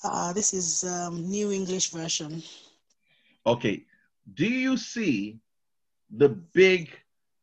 [0.03, 2.43] Uh, this is um, New English Version.
[3.47, 3.85] Okay.
[4.35, 5.41] Do you see
[6.17, 6.91] the big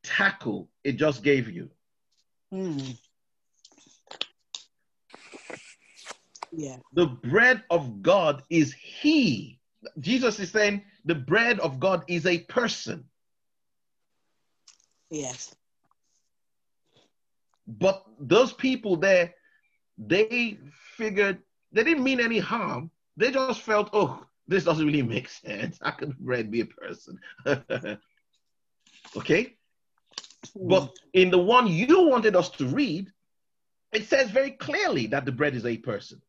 [0.03, 1.69] tackle it just gave you?
[2.51, 2.80] Hmm.
[6.51, 6.77] Yeah.
[6.93, 9.60] The bread of God is He.
[9.99, 13.06] Jesus is saying the bread of God is a person.
[15.10, 15.56] Yes.
[17.67, 19.34] But those people there,
[19.97, 20.58] they
[20.95, 21.39] figured
[21.71, 22.91] they didn't mean any harm.
[23.17, 25.77] They just felt, oh, this doesn't really make sense.
[25.82, 27.19] How can bread be a person?
[29.17, 29.56] okay?
[30.58, 30.67] Hmm.
[30.67, 33.12] But in the one you wanted us to read,
[33.93, 36.21] it says very clearly that the bread is a person.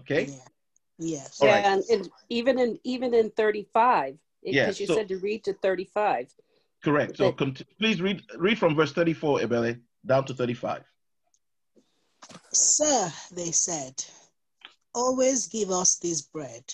[0.00, 0.26] Okay?
[0.26, 0.34] Yeah.
[0.98, 1.40] Yes.
[1.40, 1.64] All yeah, right.
[1.64, 5.54] and, and even in even in 35, because Yeah, you so- said to read to
[5.54, 6.32] 35.
[6.84, 7.16] Correct.
[7.16, 7.36] So Okay.
[7.44, 10.82] cont- please read read from verse 34, Ebele, down to 35.
[12.52, 14.04] Sir, they said,
[14.94, 16.64] always give us this bread.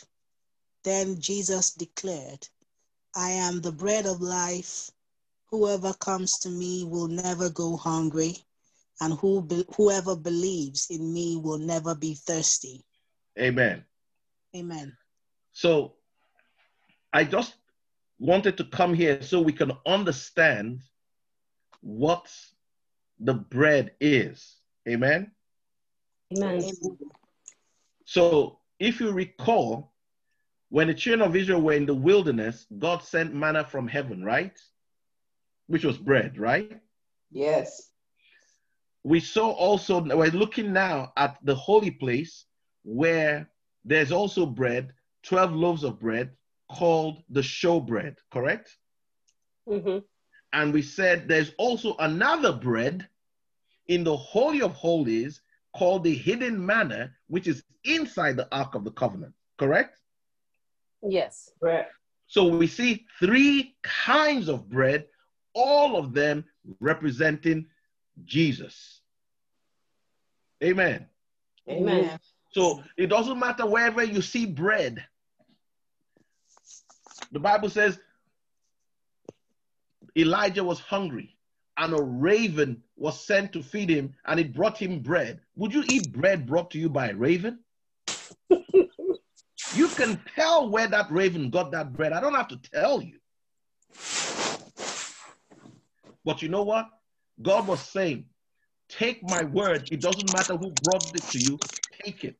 [0.82, 2.48] Then Jesus declared,
[3.18, 4.92] I am the bread of life.
[5.50, 8.36] Whoever comes to me will never go hungry,
[9.00, 12.84] and who be- whoever believes in me will never be thirsty.
[13.36, 13.84] Amen.
[14.54, 14.96] Amen.
[15.52, 15.96] So
[17.12, 17.56] I just
[18.20, 20.78] wanted to come here so we can understand
[21.80, 22.32] what
[23.18, 24.58] the bread is.
[24.88, 25.32] Amen.
[26.36, 26.60] Amen.
[26.60, 26.98] Amen.
[28.04, 29.92] So if you recall,
[30.70, 34.58] when the children of Israel were in the wilderness, God sent manna from heaven, right?
[35.66, 36.80] Which was bread, right?
[37.30, 37.90] Yes.
[39.04, 42.44] We saw also, we're looking now at the holy place
[42.84, 43.48] where
[43.84, 46.30] there's also bread, 12 loaves of bread
[46.70, 48.76] called the show bread, correct?
[49.66, 49.98] hmm
[50.52, 53.08] And we said there's also another bread
[53.86, 55.40] in the Holy of Holies
[55.74, 59.98] called the hidden manna, which is inside the Ark of the Covenant, correct?
[61.02, 61.52] Yes.
[61.60, 61.92] Correct.
[62.26, 65.06] So we see three kinds of bread,
[65.54, 66.44] all of them
[66.80, 67.66] representing
[68.24, 69.00] Jesus.
[70.62, 71.06] Amen.
[71.68, 72.18] Amen.
[72.52, 75.04] So it doesn't matter wherever you see bread.
[77.32, 77.98] The Bible says
[80.16, 81.36] Elijah was hungry
[81.76, 85.40] and a raven was sent to feed him and it brought him bread.
[85.56, 87.60] Would you eat bread brought to you by a raven?
[89.98, 92.12] you can tell where that raven got that bread.
[92.12, 93.18] I don't have to tell you.
[96.24, 96.88] But you know what?
[97.42, 98.26] God was saying,
[98.88, 99.88] take my word.
[99.90, 101.60] It doesn't matter who brought it to you,
[102.04, 102.36] take it.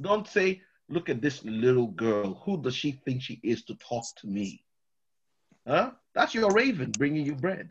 [0.00, 2.34] Don't say, look at this little girl.
[2.44, 4.64] Who does she think she is to talk to me?
[5.66, 5.92] Huh?
[6.14, 7.70] That's your raven bringing you bread.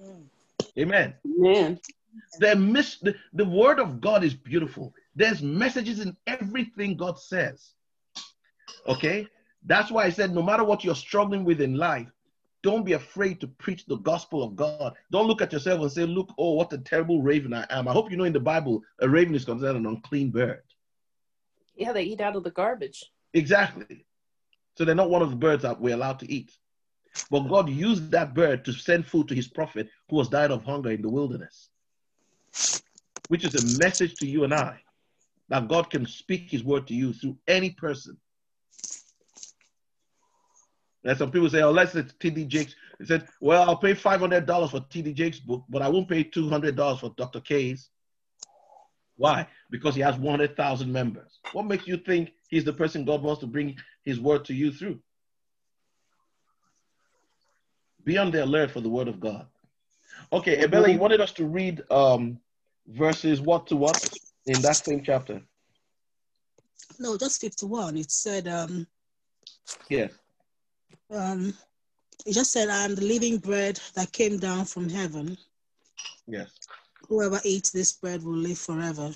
[0.00, 0.24] Mm.
[0.78, 1.14] Amen.
[1.26, 1.80] Amen.
[2.38, 4.94] The, mis- the, the word of God is beautiful.
[5.14, 7.72] There's messages in everything God says.
[8.86, 9.26] Okay?
[9.64, 12.08] That's why I said no matter what you're struggling with in life,
[12.62, 14.94] don't be afraid to preach the gospel of God.
[15.12, 17.86] Don't look at yourself and say, Look, oh, what a terrible raven I am.
[17.86, 20.62] I hope you know in the Bible, a raven is considered an unclean bird.
[21.76, 23.04] Yeah, they eat out of the garbage.
[23.34, 24.04] Exactly.
[24.76, 26.52] So they're not one of the birds that we're allowed to eat.
[27.30, 30.64] But God used that bird to send food to his prophet who was dying of
[30.64, 31.70] hunger in the wilderness,
[33.28, 34.80] which is a message to you and I
[35.48, 38.16] that God can speak his word to you through any person.
[41.06, 42.74] And some people say, oh, let's it's TD Jakes.
[42.98, 46.98] He said, well, I'll pay $500 for TD Jakes' book, but I won't pay $200
[46.98, 47.40] for Dr.
[47.40, 47.90] K's.
[49.16, 49.46] Why?
[49.70, 51.38] Because he has 100,000 members.
[51.52, 54.72] What makes you think he's the person God wants to bring his word to you
[54.72, 54.98] through?
[58.04, 59.46] Be on the alert for the word of God.
[60.32, 62.40] Okay, Ebele, you wanted us to read um,
[62.88, 63.96] verses what to what
[64.46, 65.40] in that same chapter?
[66.98, 67.96] No, just 51.
[67.96, 68.88] It said, um,
[69.88, 70.12] Yes.
[71.10, 71.54] Um,
[72.24, 75.36] it just said, I am the living bread that came down from heaven.
[76.26, 76.50] Yes.
[77.08, 79.12] Whoever eats this bread will live forever.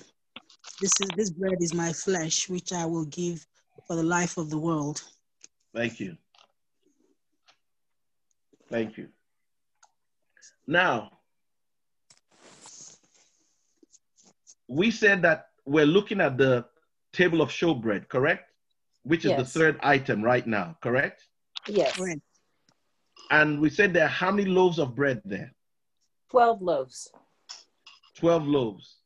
[0.79, 3.45] This is this bread is my flesh, which I will give
[3.87, 5.01] for the life of the world.
[5.75, 6.17] Thank you.
[8.69, 9.09] Thank you.
[10.65, 11.11] Now,
[14.69, 16.65] we said that we're looking at the
[17.11, 18.51] table of showbread, correct?
[19.03, 21.27] Which is the third item right now, correct?
[21.67, 21.97] Yes.
[21.97, 22.21] Bread.
[23.29, 25.53] And we said there are how many loaves of bread there?
[26.31, 27.11] 12 loaves.
[28.17, 28.97] 12 loaves.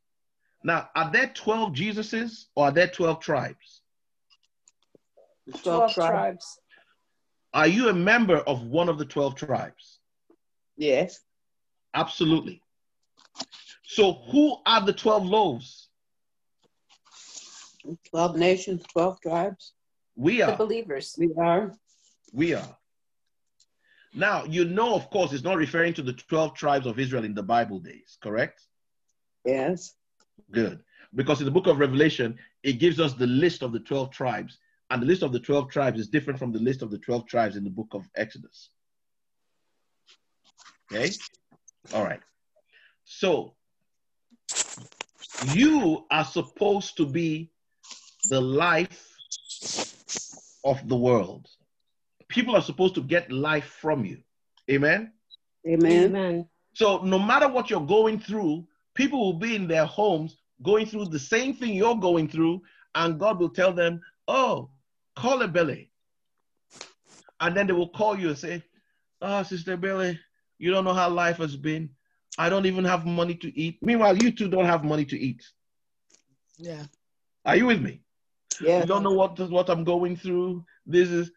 [0.64, 3.82] Now, are there 12 Jesuses or are there 12 tribes?
[5.64, 6.60] 12 tribes.
[7.54, 10.00] Are you a member of one of the 12 tribes?
[10.76, 11.20] Yes.
[11.94, 12.62] Absolutely.
[13.84, 15.86] So, who are the 12 loaves?
[18.10, 19.74] Twelve nations, twelve tribes.
[20.16, 20.48] We are.
[20.48, 20.58] The are.
[20.58, 21.16] believers.
[21.18, 21.72] We are.
[22.36, 22.78] We are.
[24.14, 27.34] Now, you know, of course, it's not referring to the 12 tribes of Israel in
[27.34, 28.62] the Bible days, correct?
[29.46, 29.94] Yes.
[30.52, 30.84] Good.
[31.14, 34.58] Because in the book of Revelation, it gives us the list of the 12 tribes.
[34.90, 37.26] And the list of the 12 tribes is different from the list of the 12
[37.26, 38.70] tribes in the book of Exodus.
[40.92, 41.12] Okay?
[41.94, 42.22] All right.
[43.06, 43.56] So,
[45.54, 47.50] you are supposed to be
[48.30, 49.16] the life
[50.66, 51.48] of the world.
[52.36, 54.18] People are supposed to get life from you.
[54.70, 55.14] Amen?
[55.66, 56.04] Amen.
[56.04, 56.50] Amen.
[56.74, 61.06] So no matter what you're going through, people will be in their homes going through
[61.06, 62.62] the same thing you're going through,
[62.94, 64.70] and God will tell them, "Oh,
[65.16, 65.90] call Ebele,"
[67.40, 68.64] and then they will call you and say,
[69.22, 70.20] "Oh, Sister Billy,
[70.58, 71.90] you don't know how life has been.
[72.38, 75.42] I don't even have money to eat." Meanwhile, you two don't have money to eat.
[76.58, 76.86] Yeah.
[77.46, 78.02] Are you with me?
[78.62, 78.82] Yes.
[78.82, 80.66] You don't know what what I'm going through.
[80.86, 81.32] This is,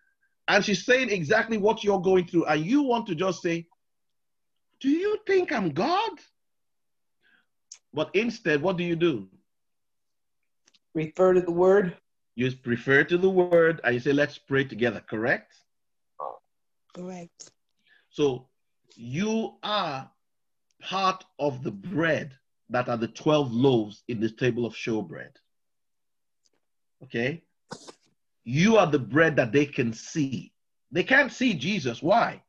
[0.49, 3.67] and she's saying exactly what you're going through, and you want to just say,
[4.81, 6.13] "Do you think I'm God?"
[7.93, 9.29] But instead, what do you do?
[10.95, 11.97] Refer to the word.
[12.35, 15.55] You refer to the word and you say, "Let's pray together." Correct.
[16.95, 17.51] Correct.
[18.11, 18.49] So
[18.95, 20.11] you are
[20.81, 22.37] part of the bread
[22.71, 25.33] that are the 12 loaves in this table of showbread.
[27.03, 27.43] Okay?
[28.51, 30.55] You are the bread that they can see.
[30.91, 32.03] They can't see Jesus.
[32.03, 32.43] Why?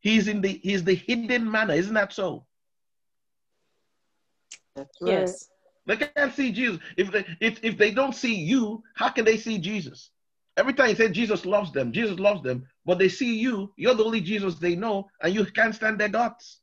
[0.00, 2.44] He's in the he's the hidden manna, isn't that so?
[4.74, 5.12] That's right.
[5.12, 5.48] Yes.
[5.86, 6.80] They can't see Jesus.
[6.96, 10.10] If they if, if they don't see you, how can they see Jesus?
[10.56, 13.94] Every time you say Jesus loves them, Jesus loves them, but they see you, you're
[13.94, 16.58] the only Jesus they know, and you can't stand their guts.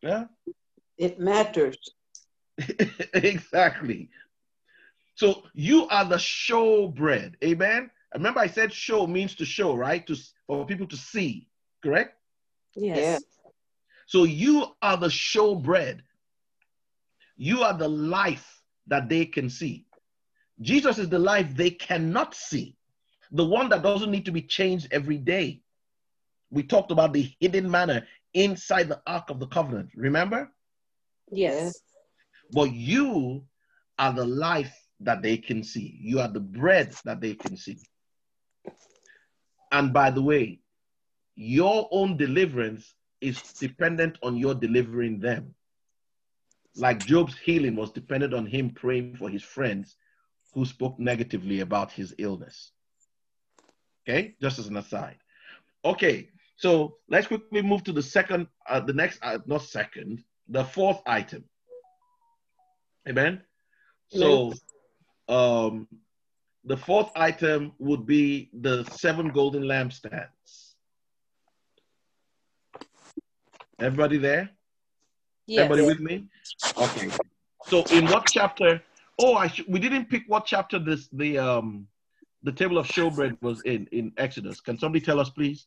[0.00, 0.24] Yeah,
[0.96, 1.76] It matters.
[3.12, 4.08] exactly.
[5.18, 7.36] So you are the show bread.
[7.42, 7.90] Amen.
[8.14, 10.06] Remember, I said show means to show, right?
[10.06, 10.16] To
[10.46, 11.48] for people to see,
[11.82, 12.14] correct?
[12.76, 13.24] Yes.
[14.06, 16.04] So you are the show bread.
[17.36, 19.86] You are the life that they can see.
[20.60, 22.76] Jesus is the life they cannot see,
[23.32, 25.62] the one that doesn't need to be changed every day.
[26.52, 30.52] We talked about the hidden manna inside the Ark of the Covenant, remember?
[31.32, 31.82] Yes.
[32.52, 33.42] But you
[33.98, 35.98] are the life that they can see.
[36.00, 37.78] You are the bread that they can see.
[39.70, 40.60] And by the way,
[41.36, 45.54] your own deliverance is dependent on your delivering them.
[46.76, 49.96] Like Job's healing was dependent on him praying for his friends
[50.54, 52.72] who spoke negatively about his illness.
[54.08, 55.18] Okay, just as an aside.
[55.84, 60.64] Okay, so let's quickly move to the second, uh, the next, uh, not second, the
[60.64, 61.44] fourth item.
[63.08, 63.42] Amen.
[64.08, 64.52] So,
[65.28, 65.88] um,
[66.64, 70.74] the fourth item would be the seven golden lampstands.
[73.80, 74.50] Everybody there?
[75.46, 75.64] Yes.
[75.64, 76.26] Everybody with me?
[76.76, 77.10] Okay.
[77.66, 78.82] So in what chapter?
[79.18, 81.86] Oh, I sh- we didn't pick what chapter this the um
[82.42, 84.60] the table of showbread was in in Exodus.
[84.60, 85.66] Can somebody tell us, please?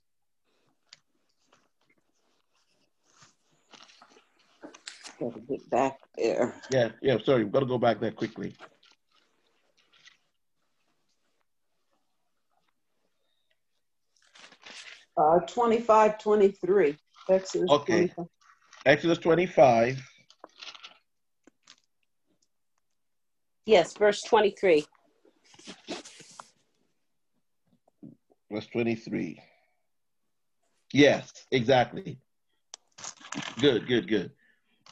[5.19, 6.55] Got to get back there.
[6.71, 7.17] Yeah, yeah.
[7.23, 8.55] Sorry, we've got to go back there quickly.
[15.21, 16.97] Uh, 25, 23.
[17.29, 18.07] Exodus Okay.
[18.07, 18.25] 25.
[18.87, 20.01] Exodus 25.
[23.67, 23.93] Yes.
[23.93, 24.83] Verse 23.
[28.51, 29.41] verse 23.
[30.93, 32.17] Yes, exactly.
[33.59, 34.31] Good, good, good.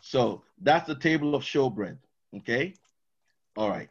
[0.01, 1.97] So that's the table of showbread.
[2.37, 2.73] Okay.
[3.57, 3.89] All right.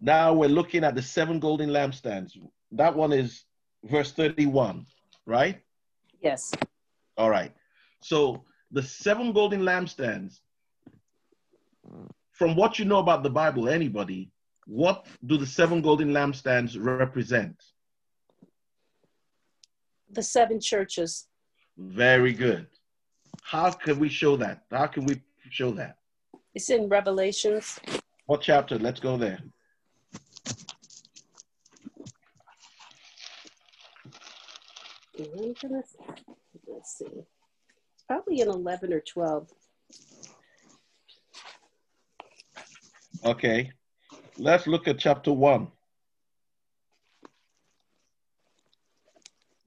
[0.00, 2.32] Now we're looking at the seven golden lampstands.
[2.72, 3.44] That one is
[3.84, 4.86] verse 31,
[5.26, 5.60] right?
[6.20, 6.52] Yes.
[7.16, 7.52] All right.
[8.00, 10.40] So the seven golden lampstands,
[12.32, 14.30] from what you know about the Bible, anybody,
[14.66, 17.62] what do the seven golden lampstands represent?
[20.10, 21.26] The seven churches.
[21.76, 22.66] Very good.
[23.42, 24.62] How can we show that?
[24.70, 25.20] How can we
[25.50, 25.98] show that?
[26.54, 27.78] It's in Revelations.
[28.26, 28.78] What chapter?
[28.78, 29.40] Let's go there.
[35.18, 35.82] I'm gonna,
[36.66, 37.04] let's see.
[37.04, 39.48] It's probably an 11 or 12.
[43.24, 43.70] Okay.
[44.38, 45.68] Let's look at chapter 1.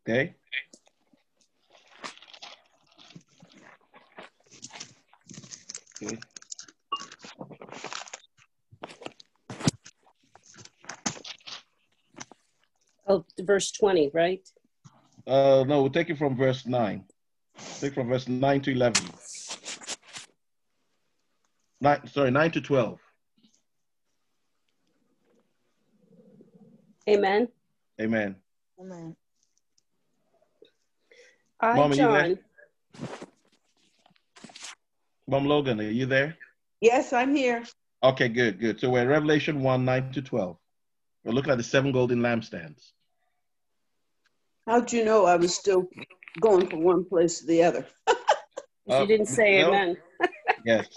[0.07, 0.35] Okay.
[6.03, 6.17] Okay.
[13.09, 14.47] Oh, verse 20, right?
[15.27, 17.03] Uh, no, we'll take it from verse 9.
[17.79, 19.03] Take from verse 9 to 11.
[21.81, 22.99] Nine, sorry, 9 to 12.
[27.09, 27.47] Amen.
[27.99, 28.35] Amen.
[28.79, 29.15] Amen.
[31.59, 32.27] I, Mom, are you there?
[32.27, 32.39] John,
[35.27, 36.37] Mom Logan, are you there?
[36.79, 37.65] Yes, I'm here.
[38.01, 38.79] Okay, good, good.
[38.79, 40.57] So we're in Revelation 1 9 to 12.
[41.25, 42.91] We're looking at the seven golden lampstands.
[44.67, 45.87] How'd you know I was still
[46.41, 47.87] going from one place to the other?
[48.89, 49.67] Uh, you didn't say no?
[49.67, 49.97] amen.
[50.65, 50.87] Yes.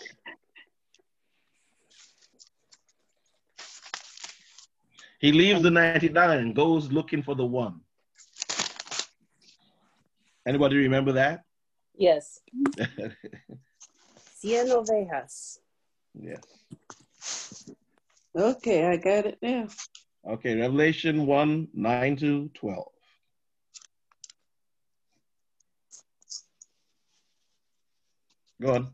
[5.19, 7.81] He leaves the 99 and goes looking for the one.
[10.47, 11.43] Anybody remember that?
[11.97, 12.39] Yes.
[14.41, 15.59] Cien ovejas.
[16.15, 17.69] yes.
[18.37, 19.67] Okay, I got it now.
[20.29, 22.87] Okay, Revelation 1 9 to 12.
[28.61, 28.89] Go on.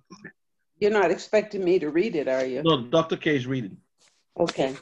[0.79, 2.63] You're not expecting me to read it, are you?
[2.63, 3.17] No, Dr.
[3.17, 3.77] K is reading.
[4.39, 4.75] Okay.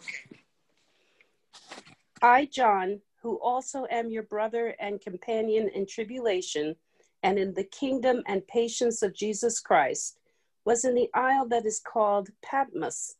[2.21, 6.75] I, John, who also am your brother and companion in tribulation
[7.23, 10.19] and in the kingdom and patience of Jesus Christ,
[10.65, 13.17] was in the isle that is called Patmos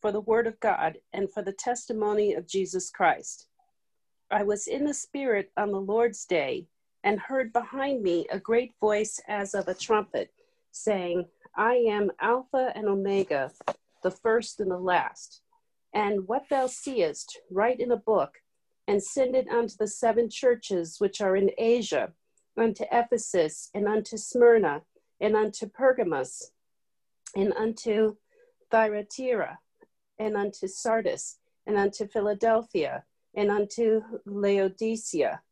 [0.00, 3.48] for the word of God and for the testimony of Jesus Christ.
[4.30, 6.66] I was in the Spirit on the Lord's day
[7.04, 10.30] and heard behind me a great voice as of a trumpet,
[10.78, 11.26] saying,
[11.56, 13.50] I am Alpha and Omega,
[14.02, 15.42] the first and the last.
[15.92, 18.34] And what thou seest, write in a book,
[18.86, 22.12] and send it unto the seven churches which are in Asia,
[22.56, 24.82] unto Ephesus, and unto Smyrna,
[25.20, 26.52] and unto Pergamos,
[27.34, 28.16] and unto
[28.70, 29.58] Thyatira,
[30.18, 33.04] and unto Sardis, and unto Philadelphia,
[33.34, 35.42] and unto Laodicea.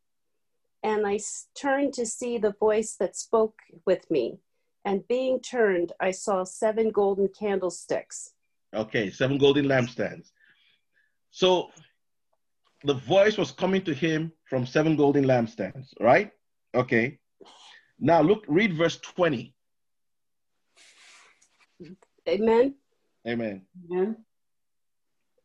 [0.82, 1.18] And I
[1.54, 4.38] turned to see the voice that spoke with me.
[4.87, 8.34] And being turned, I saw seven golden candlesticks.
[8.72, 10.30] Okay, seven golden lampstands.
[11.32, 11.70] So
[12.84, 16.30] the voice was coming to him from seven golden lampstands, right?
[16.72, 17.18] Okay.
[17.99, 19.53] Now look, read verse 20.
[22.28, 22.74] Amen.
[23.26, 23.62] Amen.
[23.91, 24.16] Amen.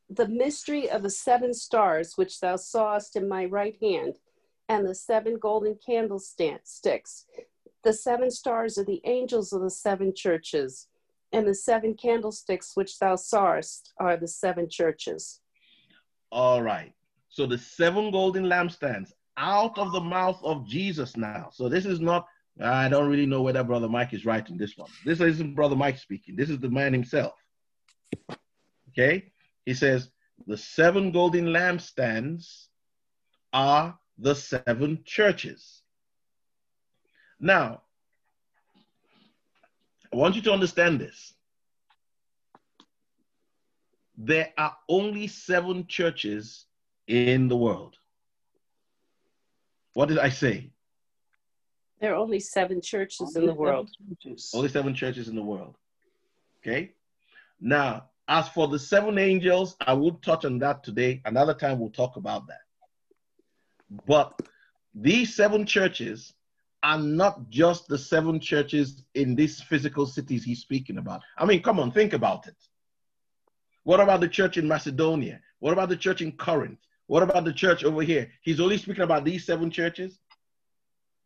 [0.07, 4.17] the mystery of the seven stars which thou sawest in my right hand,
[4.69, 7.25] and the seven golden candlesticks.
[7.83, 10.87] The seven stars are the angels of the seven churches,
[11.31, 15.41] and the seven candlesticks which thou sawest are the seven churches.
[16.31, 16.93] All right.
[17.29, 21.49] So the seven golden lampstands out of the mouth of Jesus now.
[21.51, 22.27] So this is not,
[22.61, 24.89] I don't really know whether Brother Mike is right in this one.
[25.05, 26.35] This isn't Brother Mike speaking.
[26.35, 27.33] This is the man himself.
[28.89, 29.31] Okay.
[29.65, 30.09] He says,
[30.47, 32.67] the seven golden lampstands
[33.53, 35.80] are the seven churches.
[37.41, 37.81] Now,
[40.13, 41.33] I want you to understand this.
[44.15, 46.65] There are only seven churches
[47.07, 47.97] in the world.
[49.93, 50.69] What did I say?
[51.99, 53.89] There are only seven churches in the world.
[54.53, 55.75] Only seven churches in the world.
[56.59, 56.93] Okay.
[57.59, 61.21] Now, as for the seven angels, I will touch on that today.
[61.25, 62.61] Another time we'll talk about that.
[64.05, 64.39] But
[64.93, 66.33] these seven churches
[66.83, 71.21] are not just the seven churches in these physical cities he's speaking about.
[71.37, 72.55] I mean, come on, think about it.
[73.83, 75.39] What about the church in Macedonia?
[75.59, 76.79] What about the church in Corinth?
[77.07, 78.31] What about the church over here?
[78.41, 80.19] He's only speaking about these seven churches.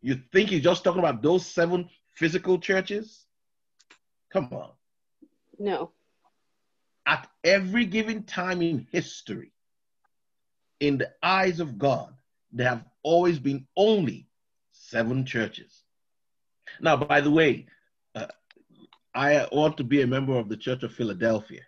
[0.02, 3.24] You think he's just talking about those seven physical churches?
[4.32, 4.70] Come on.
[5.58, 5.92] No.
[7.06, 9.52] At every given time in history,
[10.80, 12.14] in the eyes of God,
[12.52, 14.25] there have always been only
[14.88, 15.82] seven churches.
[16.80, 17.66] Now, by the way,
[18.14, 18.26] uh,
[19.14, 21.62] I want to be a member of the Church of Philadelphia.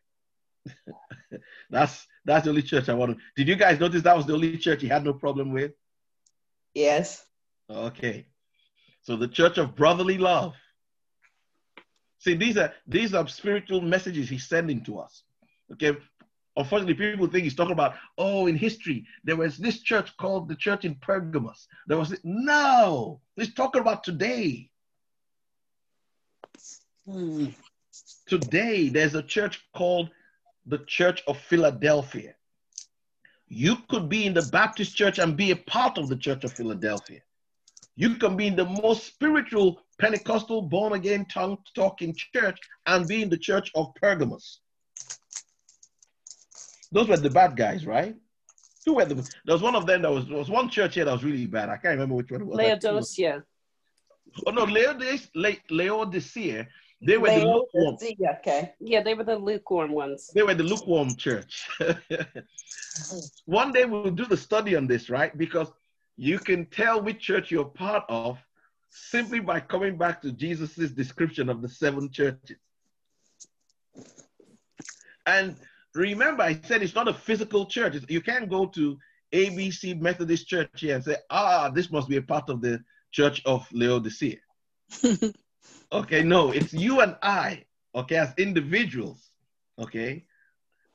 [1.71, 3.19] that's that's the only church I want to.
[3.37, 5.73] Did you guys notice that was the only church he had no problem with?
[6.75, 7.25] Yes.
[7.71, 8.27] Okay.
[9.03, 10.55] So the church of brotherly love.
[12.19, 15.23] See, these are these are spiritual messages he's sending to us.
[15.73, 15.97] Okay.
[16.59, 20.57] Unfortunately, people think he's talking about, oh, in history, there was this church called the
[20.57, 21.69] church in Pergamos.
[21.87, 24.69] There was no, he's talking about today.
[27.07, 27.47] Hmm.
[28.27, 30.11] Today, there's a church called
[30.67, 32.35] the Church of Philadelphia.
[33.47, 36.53] You could be in the Baptist church and be a part of the Church of
[36.53, 37.21] Philadelphia.
[37.95, 43.23] You can be in the most spiritual Pentecostal born again tongue talking church and be
[43.23, 44.61] in the Church of Pergamos.
[46.91, 48.17] Those were the bad guys, right?
[48.87, 49.15] Who were the?
[49.15, 51.47] There was one of them that was there was one church here that was really
[51.47, 51.69] bad.
[51.69, 52.57] I can't remember which one it was.
[52.57, 53.45] Laodicea.
[54.47, 55.57] Oh no, Laodicea.
[55.71, 56.67] Laodicea.
[57.01, 57.97] They were the lukewarm.
[58.01, 58.75] Laodicea, Okay.
[58.81, 60.31] Yeah, they were the lukewarm ones.
[60.35, 61.69] They were the lukewarm church.
[63.45, 65.37] one day we'll do the study on this, right?
[65.37, 65.69] Because
[66.17, 68.39] you can tell which church you're part of
[68.91, 72.57] simply by coming back to Jesus's description of the seven churches.
[75.27, 75.57] And
[75.95, 77.95] remember, I said it's not a physical church.
[77.97, 78.99] It's- You can't go to
[79.33, 82.83] ABC Methodist Church here and say, ah, this must be a part of the
[83.13, 84.39] Church of Laodicea.
[85.93, 87.65] okay, no, it's you and I,
[87.95, 89.31] okay, as individuals,
[89.79, 90.25] okay,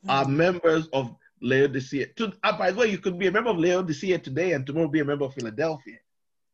[0.09, 2.07] are members of Laodicea.
[2.17, 4.87] To, uh, by the way, you could be a member of Laodicea today and tomorrow
[4.87, 5.97] be a member of Philadelphia.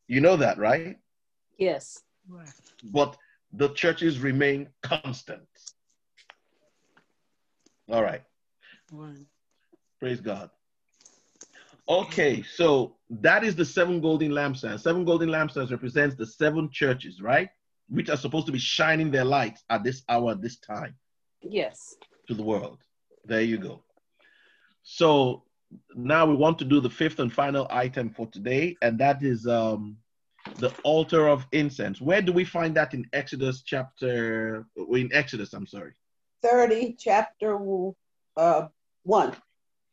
[0.08, 0.98] You know that, right?
[1.58, 2.04] Yes.
[2.28, 2.50] Right.
[2.84, 3.18] But
[3.54, 5.48] the churches remain constant.
[7.90, 8.22] All right.
[8.92, 9.26] Right.
[10.00, 10.50] Praise God.
[11.88, 14.82] Okay, so that is the seven golden lampstands.
[14.82, 17.50] Seven golden lampstands represents the seven churches, right?
[17.90, 20.96] Which are supposed to be shining their lights at this hour, this time
[21.42, 21.96] Yes.
[22.28, 22.80] to the world.
[23.26, 23.84] There you go.
[24.84, 25.44] So
[25.96, 29.48] now we want to do the fifth and final item for today, and that is
[29.48, 29.98] um,
[30.58, 32.00] the altar of incense.
[32.00, 34.66] Where do we find that in Exodus chapter?
[34.94, 35.94] In Exodus, I'm sorry.
[36.44, 37.58] 30, chapter
[38.38, 38.68] uh,
[39.10, 39.36] 1.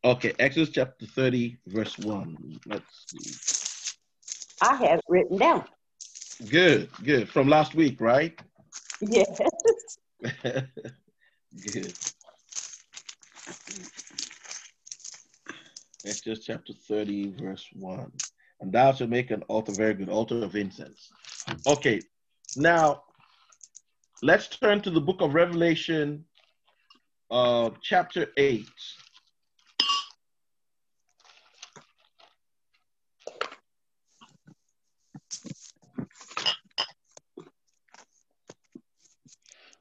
[0.05, 2.61] Okay, Exodus chapter 30, verse 1.
[2.67, 3.35] Let's see.
[4.61, 5.64] I have it written down.
[6.51, 7.27] Good, good.
[7.31, 8.39] From last week, right?
[9.01, 9.41] Yes.
[10.23, 11.95] good.
[16.05, 18.12] Exodus chapter 30, verse 1.
[18.61, 21.09] And thou shalt make an altar, very good, altar of incense.
[21.67, 22.03] Okay,
[22.55, 23.03] now
[24.23, 26.27] let's turn to the book of Revelation,
[27.31, 28.67] uh, chapter 8.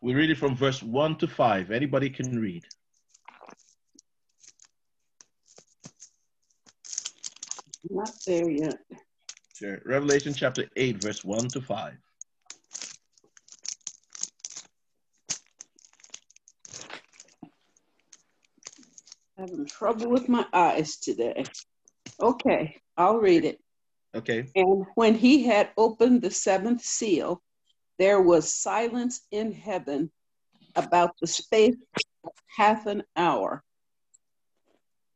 [0.06, 1.72] We read it from verse 1 to 5.
[1.72, 2.64] Anybody can read.
[7.90, 8.78] Not there yet.
[9.56, 9.82] Sure.
[9.84, 11.94] Revelation chapter 8, verse 1 to 5.
[19.40, 21.46] Having trouble with my eyes today.
[22.22, 23.60] Okay, I'll read it.
[24.14, 24.46] Okay.
[24.56, 27.42] And when he had opened the seventh seal,
[27.98, 30.12] there was silence in heaven
[30.76, 31.76] about the space
[32.24, 33.64] of half an hour.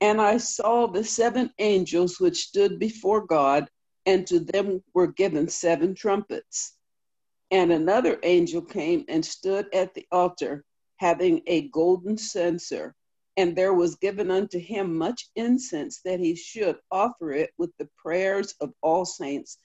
[0.01, 3.69] And I saw the seven angels which stood before God,
[4.05, 6.77] and to them were given seven trumpets.
[7.51, 10.63] And another angel came and stood at the altar,
[10.97, 12.95] having a golden censer.
[13.35, 17.89] And there was given unto him much incense that he should offer it with the
[17.97, 19.57] prayers of all saints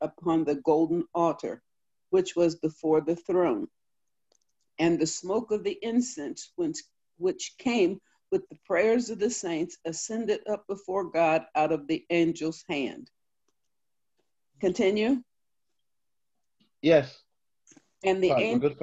[0.00, 1.62] upon the golden altar,
[2.10, 3.68] which was before the throne.
[4.78, 8.00] And the smoke of the incense, which, came
[8.30, 13.10] with the prayers of the saints, ascended up before God out of the angel's hand.
[14.60, 15.22] Continue.
[16.82, 17.22] Yes.
[18.04, 18.74] And the angel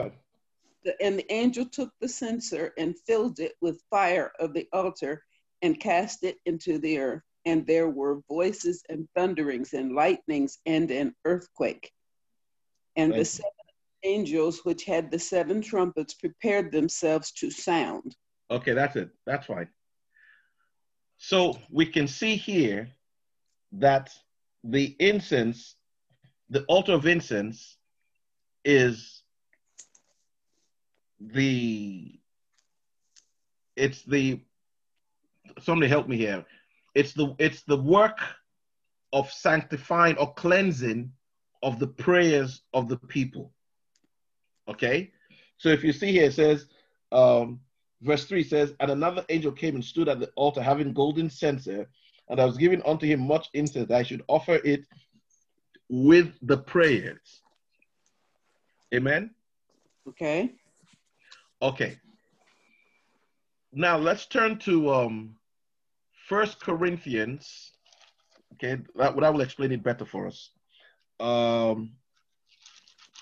[0.84, 5.24] the, and the angel took the censer and filled it with fire of the altar
[5.62, 7.24] and cast it into the earth.
[7.46, 11.92] And there were voices and thunderings and lightnings and an earthquake.
[12.98, 13.52] And the seven
[14.04, 18.16] angels which had the seven trumpets prepared themselves to sound.
[18.50, 19.10] Okay, that's it.
[19.26, 19.70] That's fine.
[21.18, 22.90] So we can see here
[23.74, 24.10] that
[24.64, 25.76] the incense,
[26.50, 27.78] the altar of incense,
[28.66, 29.24] is
[31.20, 32.20] the
[33.76, 34.42] it's the
[35.62, 36.46] somebody help me here.
[36.96, 38.20] It's the it's the work
[39.14, 41.12] of sanctifying or cleansing
[41.64, 43.52] of the prayers of the people.
[44.68, 45.12] Okay?
[45.58, 46.68] So if you see here, it says,
[47.12, 47.60] um,
[48.02, 51.90] verse 3 says, And another angel came and stood at the altar having golden censer,
[52.30, 54.82] and I was given unto him much incense, that I should offer it
[55.90, 57.42] with the prayers.
[58.94, 59.32] Amen?
[60.08, 60.54] Okay.
[61.62, 61.98] Okay.
[63.74, 65.36] Now let's turn to um
[66.28, 67.72] First Corinthians.
[68.54, 70.52] Okay, that, would that will explain it better for us.
[71.20, 71.92] Um,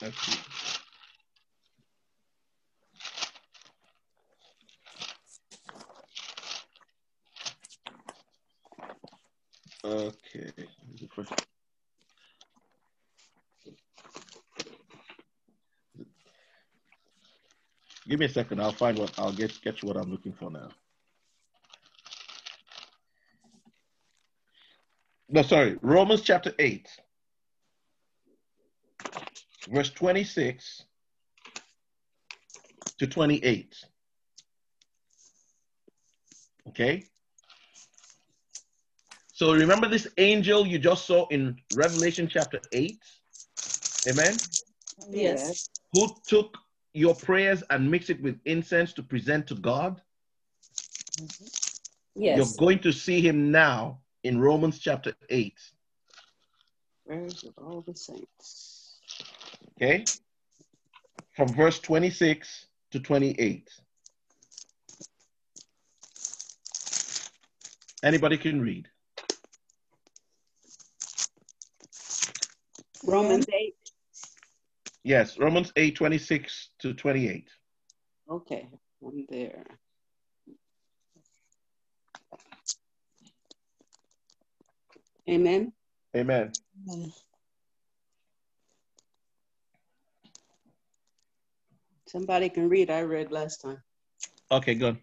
[0.01, 0.37] let's.
[9.83, 10.51] Okay.
[18.07, 18.61] Give me a second.
[18.61, 20.69] I'll find what I'll get you what I'm looking for now.
[25.29, 26.87] No, sorry, Romans chapter 8,
[29.69, 30.83] verse 26
[32.99, 33.75] to 28.
[36.69, 37.03] Okay?
[39.33, 42.97] So remember this angel you just saw in Revelation chapter 8?
[44.07, 44.37] Amen?
[45.09, 45.69] Yes.
[45.91, 46.57] Who took
[46.93, 50.01] your prayers and mixed it with incense to present to God?
[52.15, 52.37] Yes.
[52.37, 55.53] You're going to see him now in Romans chapter 8.
[57.05, 58.84] Prayers of all the saints.
[59.81, 60.05] Okay?
[61.35, 63.69] From verse 26 to 28.
[68.03, 68.87] Anybody can read.
[73.03, 73.75] Romans 8.
[75.03, 77.49] Yes, Romans 8, 26 to 28.
[78.29, 78.67] Okay,
[78.99, 79.63] one there.
[85.29, 85.73] Amen.
[86.15, 86.51] Amen.
[86.87, 87.13] Amen.
[92.15, 92.89] Somebody can read.
[92.89, 93.83] I read last time.
[94.49, 94.97] Okay, good.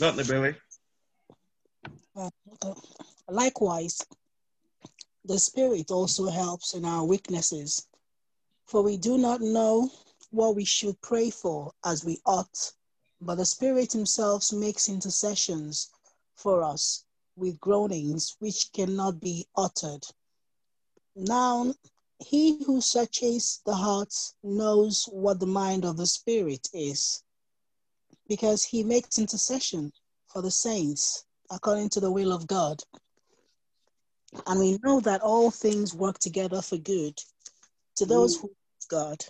[0.00, 0.58] Not the baby.
[2.16, 2.74] Uh, uh,
[3.30, 4.04] Likewise,
[5.24, 7.86] the Spirit also helps in our weaknesses,
[8.66, 9.92] for we do not know
[10.32, 12.72] what we should pray for as we ought,
[13.20, 15.88] but the Spirit Himself makes intercessions
[16.34, 17.04] for us
[17.36, 20.04] with groanings which cannot be uttered.
[21.14, 21.72] Now,
[22.20, 27.22] He who searches the hearts knows what the mind of the Spirit is,
[28.28, 29.92] because He makes intercession
[30.26, 32.82] for the saints according to the will of God.
[34.46, 37.18] And we know that all things work together for good
[37.96, 39.24] to those who love God,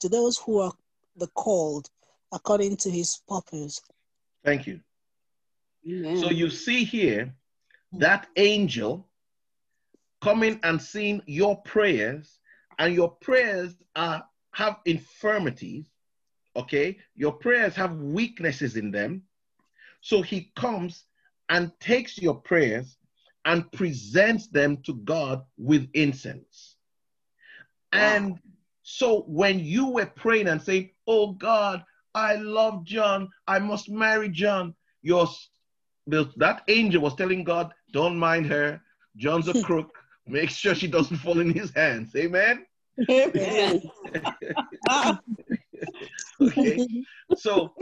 [0.00, 0.72] to those who are
[1.16, 1.88] the called
[2.32, 3.80] according to his purpose.
[4.44, 4.80] Thank you.
[5.88, 6.18] Amen.
[6.18, 7.32] So you see here
[7.92, 9.06] that angel
[10.24, 12.38] coming and seeing your prayers,
[12.78, 15.90] and your prayers are have infirmities.
[16.56, 19.22] Okay, your prayers have weaknesses in them.
[20.00, 21.04] So he comes
[21.50, 22.96] and takes your prayers
[23.44, 26.76] and presents them to God with incense.
[27.92, 28.38] And
[28.82, 34.30] so when you were praying and saying, Oh God, I love John, I must marry
[34.30, 35.28] John, your
[36.06, 38.80] that angel was telling God, Don't mind her.
[39.16, 39.94] John's a crook.
[40.26, 42.14] Make sure she doesn't fall in his hands.
[42.16, 42.66] Amen.
[43.10, 43.82] Amen.
[46.40, 46.86] Okay.
[47.36, 47.74] So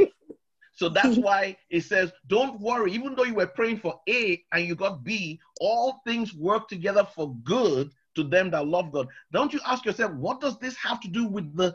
[0.75, 4.67] so that's why it says, don't worry, even though you were praying for A and
[4.67, 9.09] you got B, all things work together for good to them that love God.
[9.33, 11.75] Don't you ask yourself, what does this have to do with the,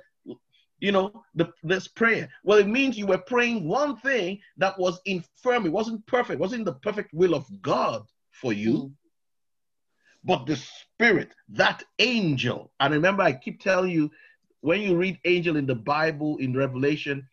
[0.79, 2.29] you know, the, this prayer?
[2.43, 6.65] Well, it means you were praying one thing that was infirm, it wasn't perfect, wasn't
[6.65, 8.73] the perfect will of God for you.
[8.73, 8.91] Mm.
[10.27, 14.11] But the spirit, that angel, and remember, I keep telling you,
[14.61, 17.27] when you read angel in the Bible in Revelation,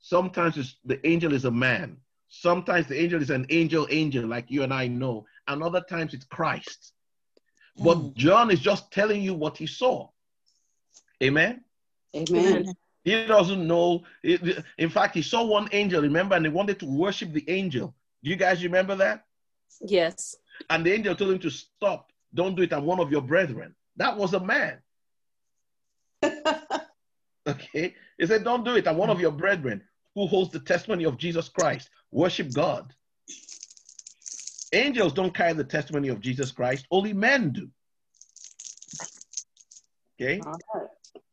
[0.00, 1.96] Sometimes the angel is a man.
[2.28, 5.26] Sometimes the angel is an angel, angel, like you and I know.
[5.46, 6.92] And other times it's Christ.
[7.76, 8.14] But Mm.
[8.14, 10.08] John is just telling you what he saw.
[11.22, 11.64] Amen.
[12.14, 12.76] Amen.
[13.04, 14.04] He doesn't know.
[14.22, 17.94] In fact, he saw one angel, remember, and he wanted to worship the angel.
[18.22, 19.24] Do you guys remember that?
[19.80, 20.36] Yes.
[20.68, 22.07] And the angel told him to stop.
[22.34, 22.72] Don't do it.
[22.72, 23.74] I'm one of your brethren.
[23.96, 24.78] That was a man.
[27.46, 27.94] Okay.
[28.18, 28.86] He said, Don't do it.
[28.86, 29.82] I'm one of your brethren
[30.14, 31.88] who holds the testimony of Jesus Christ.
[32.10, 32.92] Worship God.
[34.72, 37.70] Angels don't carry the testimony of Jesus Christ, only men do.
[40.20, 40.40] Okay.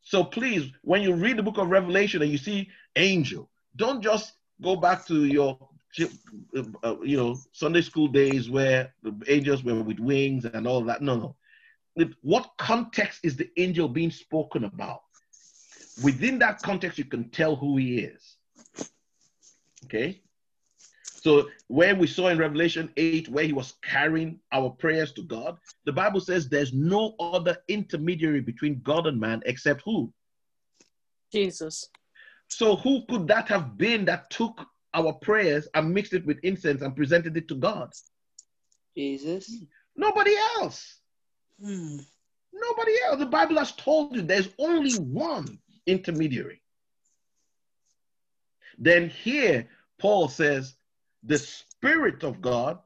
[0.01, 4.33] So please, when you read the book of Revelation and you see angel, don't just
[4.61, 5.57] go back to your
[6.03, 11.01] uh, you know Sunday school days where the angels were with wings and all that.
[11.01, 11.15] No,
[11.97, 12.07] no.
[12.21, 15.01] What context is the angel being spoken about?
[16.03, 18.35] Within that context, you can tell who he is.
[19.85, 20.21] Okay.
[21.25, 25.57] So where we saw in Revelation 8, where he was carrying our prayers to God,
[25.85, 30.13] the Bible says there's no other intermediary between God and man except who?
[31.31, 31.89] Jesus.
[32.47, 36.81] So who could that have been that took our prayers and mixed it with incense
[36.81, 37.91] and presented it to God?
[38.97, 39.53] Jesus.
[39.95, 40.99] Nobody else.
[41.61, 41.97] Hmm.
[42.53, 43.19] Nobody else.
[43.19, 46.61] The Bible has told you there's only one intermediary.
[48.77, 49.67] Then here,
[49.99, 50.75] Paul says,
[51.23, 52.79] the Spirit of God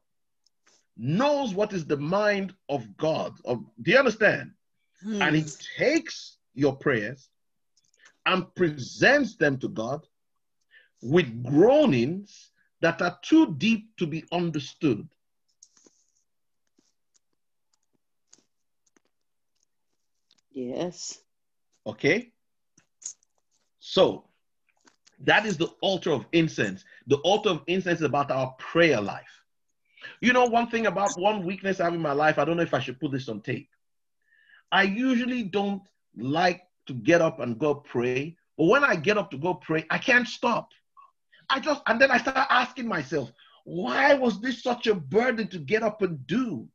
[0.96, 3.34] knows what is the mind of God.
[3.44, 4.52] Of, do you understand?
[5.02, 5.22] Hmm.
[5.22, 5.44] And he
[5.78, 7.28] takes your prayers
[8.26, 10.06] and presents them to God
[11.02, 15.06] with groanings that are too deep to be understood.
[20.52, 21.20] Yes.
[21.86, 22.32] Okay?
[23.78, 24.24] So,
[25.20, 26.84] that is the altar of incense.
[27.06, 29.44] The altar of incense is about our prayer life.
[30.20, 32.62] You know, one thing about one weakness I have in my life, I don't know
[32.62, 33.68] if I should put this on tape.
[34.72, 35.82] I usually don't
[36.16, 39.84] like to get up and go pray, but when I get up to go pray,
[39.90, 40.70] I can't stop.
[41.50, 43.32] I just, and then I start asking myself,
[43.64, 46.68] why was this such a burden to get up and do?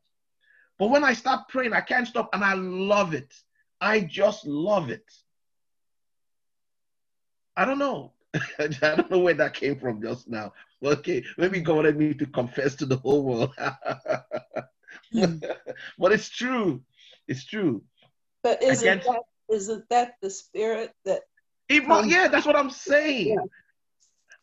[0.77, 3.33] But when I start praying, I can't stop and I love it.
[3.79, 5.05] I just love it.
[7.55, 8.11] I don't know.
[8.59, 10.51] I don't know where that came from just now.
[10.83, 13.55] Okay, maybe God wanted me to confess to the whole world.
[15.13, 15.55] mm.
[15.97, 16.81] but it's true.
[17.27, 17.81] It's true.
[18.43, 21.21] But isn't that, isn't that the spirit that?
[21.69, 23.29] It, yeah, that's what I'm saying.
[23.29, 23.43] Yeah.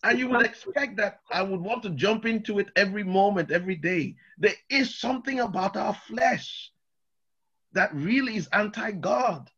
[0.05, 3.77] And you would expect that I would want to jump into it every moment, every
[3.77, 4.17] day.
[4.39, 6.73] There is something about our flesh
[7.73, 9.49] that really is anti God.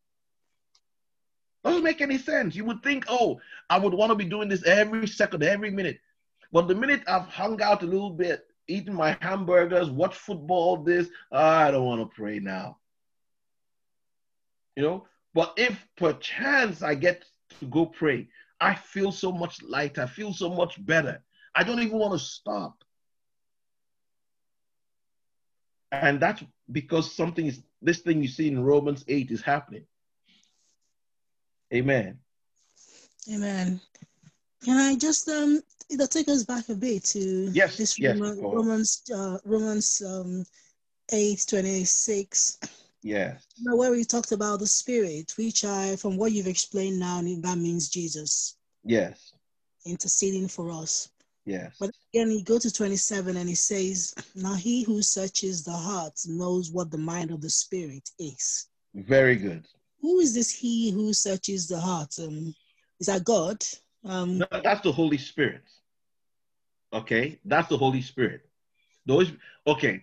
[1.64, 2.54] Doesn't make any sense.
[2.54, 3.40] You would think, oh,
[3.70, 5.98] I would want to be doing this every second, every minute.
[6.52, 11.08] But the minute I've hung out a little bit, eating my hamburgers, watch football, this,
[11.32, 12.78] I don't want to pray now.
[14.76, 17.24] You know, but if perchance I get
[17.60, 18.28] to go pray,
[18.60, 20.02] I feel so much lighter.
[20.02, 21.22] I feel so much better.
[21.54, 22.82] I don't even want to stop.
[25.92, 29.84] And that's because something is, this thing you see in Romans 8 is happening.
[31.72, 32.18] Amen.
[33.32, 33.80] Amen.
[34.64, 39.02] Can I just um it'll take us back a bit to yes, this yes, Romans
[39.14, 40.44] uh, Romans um
[41.12, 42.58] eight twenty six.
[43.04, 43.46] Yes.
[43.60, 47.58] Now where we talked about the spirit, which I from what you've explained now, that
[47.58, 48.56] means Jesus.
[48.82, 49.34] Yes.
[49.86, 51.10] Interceding for us.
[51.46, 51.76] Yes.
[51.78, 56.18] But again, you go to 27 and he says, Now he who searches the heart
[56.26, 58.66] knows what the mind of the spirit is.
[58.94, 59.64] Very good
[60.04, 62.14] who is this he who searches the heart?
[62.18, 62.54] Um,
[63.00, 63.56] is that God?
[64.04, 65.62] Um, no, that's the Holy Spirit.
[66.92, 68.42] Okay, that's the Holy Spirit.
[69.06, 69.32] Those
[69.66, 70.02] okay.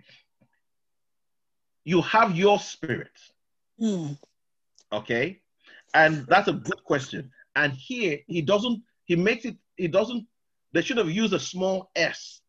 [1.92, 3.18] You have your spirit.
[3.78, 4.14] Hmm.
[4.94, 5.42] Okay,
[5.94, 7.30] and that's a good question.
[7.58, 8.82] And here he doesn't.
[9.04, 9.58] He makes it.
[9.76, 10.26] He doesn't.
[10.72, 12.40] They should have used a small s.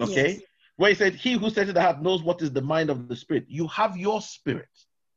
[0.00, 0.40] Okay, yes.
[0.76, 3.16] where he said, "He who searches the heart knows what is the mind of the
[3.16, 4.74] spirit." You have your spirit.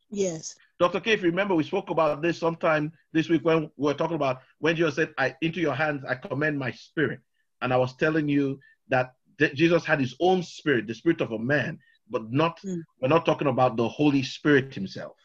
[0.10, 0.56] Yes.
[0.78, 1.00] Dr.
[1.00, 4.18] K, if you remember, we spoke about this sometime this week when we were talking
[4.18, 7.22] about when Jesus said, I, Into your hands I commend my spirit.
[7.62, 8.60] And I was telling you
[8.90, 9.14] that
[9.56, 11.80] Jesus had his own spirit, the spirit of a man,
[12.10, 12.82] but not, mm.
[13.02, 15.16] we're not talking about the Holy Spirit himself.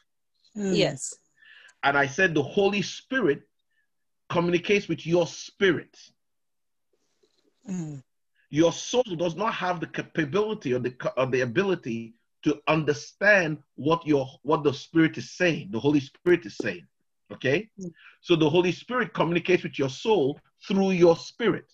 [0.57, 0.76] Mm.
[0.76, 1.14] Yes.
[1.83, 3.43] And I said the Holy Spirit
[4.29, 5.97] communicates with your spirit.
[7.68, 8.03] Mm.
[8.51, 12.14] Your soul does not have the capability or the, or the ability
[12.45, 16.87] to understand what your what the spirit is saying the holy spirit is saying
[17.33, 17.91] okay mm.
[18.20, 21.70] so the holy spirit communicates with your soul through your spirit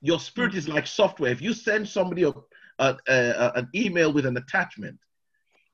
[0.00, 0.56] your spirit mm.
[0.56, 2.32] is like software if you send somebody a,
[2.78, 4.98] a, a, an email with an attachment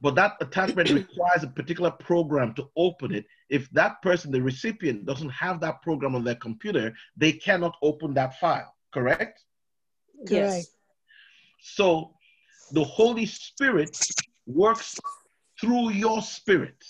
[0.01, 5.05] but that attachment requires a particular program to open it if that person the recipient
[5.07, 9.45] doesn't have that program on their computer they cannot open that file correct
[10.29, 10.69] yes
[11.63, 12.13] so
[12.73, 13.97] the Holy Spirit
[14.47, 14.99] works
[15.61, 16.85] through your spirit.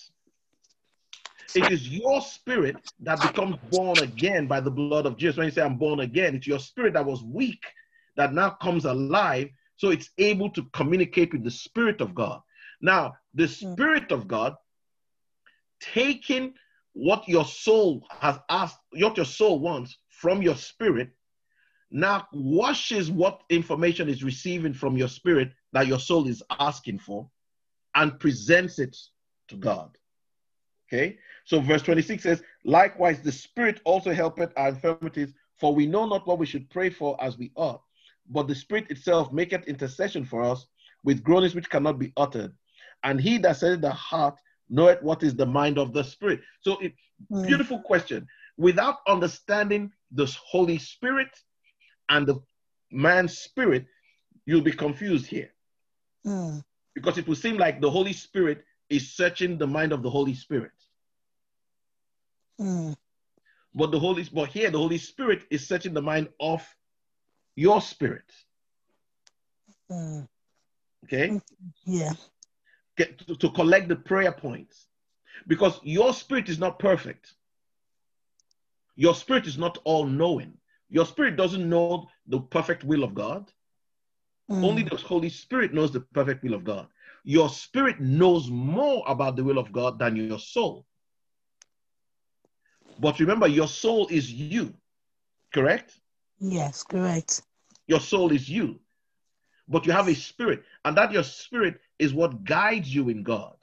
[1.55, 5.37] It is your spirit that becomes born again by the blood of Jesus.
[5.37, 7.63] When you say, I'm born again, it's your spirit that was weak
[8.17, 9.51] that now comes alive.
[9.83, 12.41] So it's able to communicate with the Spirit of God.
[12.81, 13.73] Now, the hmm.
[13.73, 14.55] Spirit of God
[15.81, 16.55] taking
[16.93, 21.11] what your soul has asked, what your soul wants from your spirit,
[21.91, 27.29] now washes what information is receiving from your spirit that your soul is asking for
[27.97, 28.97] and presents it
[29.49, 29.99] to God.
[30.87, 31.19] Okay?
[31.45, 36.25] So verse 26 says, Likewise, the Spirit also helpeth our infirmities, for we know not
[36.25, 37.83] what we should pray for as we ought.
[38.29, 40.67] But the Spirit itself maketh intercession for us
[41.05, 42.53] with groanings which cannot be uttered.
[43.03, 46.41] And he that said the heart knoweth what is the mind of the Spirit.
[46.61, 46.95] So, it,
[47.31, 47.47] mm.
[47.47, 48.27] beautiful question.
[48.57, 51.31] Without understanding the Holy Spirit
[52.09, 52.41] and the
[52.91, 53.87] man's spirit,
[54.47, 55.51] you'll be confused here.
[56.27, 56.63] Mm.
[56.95, 60.35] Because it will seem like the Holy Spirit is searching the mind of the Holy
[60.35, 60.73] Spirit.
[62.61, 62.95] Mm.
[63.75, 66.63] But the Holy but here the Holy Spirit is searching the mind of
[67.57, 68.31] your spirit.
[69.91, 70.29] Mm.
[71.05, 71.41] Okay?
[71.85, 72.13] Yeah.
[72.97, 74.87] Get to, to collect the prayer points.
[75.47, 77.35] Because your spirit is not perfect.
[78.97, 80.55] Your spirit is not all knowing.
[80.89, 83.51] Your spirit doesn't know the perfect will of God.
[84.51, 84.65] Mm.
[84.65, 86.87] Only the Holy Spirit knows the perfect will of God.
[87.25, 90.85] Your spirit knows more about the will of God than your soul.
[92.99, 94.75] But remember, your soul is you,
[95.55, 95.99] correct?
[96.43, 97.43] Yes, correct.
[97.87, 98.81] Your soul is you.
[99.69, 103.55] But you have a spirit, and that your spirit is what guides you in God.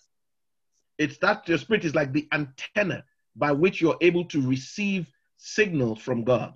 [0.98, 3.04] It's that your spirit is like the antenna
[3.36, 5.08] by which you're able to receive
[5.38, 6.54] signals from God.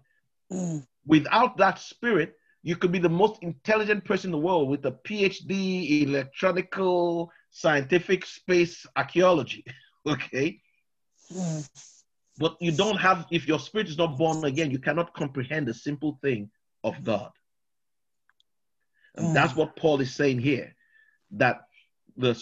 [0.52, 0.88] Mm.
[1.06, 4.92] Without that spirit, you could be the most intelligent person in the world with a
[4.92, 9.66] PhD electronical scientific space archaeology.
[10.08, 10.62] okay?
[11.34, 11.70] Mm.
[12.38, 15.74] But you don't have, if your spirit is not born again, you cannot comprehend the
[15.74, 16.50] simple thing
[16.84, 17.32] of God.
[19.16, 19.34] And Mm.
[19.34, 20.76] that's what Paul is saying here
[21.32, 21.68] that
[22.18, 22.34] the,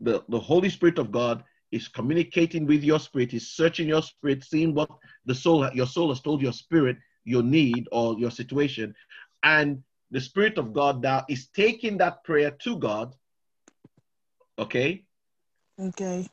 [0.00, 1.42] the, the Holy Spirit of God
[1.72, 4.90] is communicating with your spirit, is searching your spirit, seeing what
[5.26, 8.94] the soul, your soul has told your spirit your need or your situation.
[9.42, 13.14] And the Spirit of God now is taking that prayer to God,
[14.58, 15.04] okay,
[15.78, 16.28] Okay.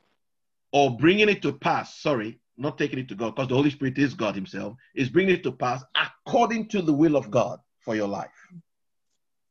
[0.72, 2.00] or bringing it to pass.
[2.00, 5.34] Sorry, not taking it to God, because the Holy Spirit is God Himself, is bringing
[5.34, 8.30] it to pass according to the will of God for your life.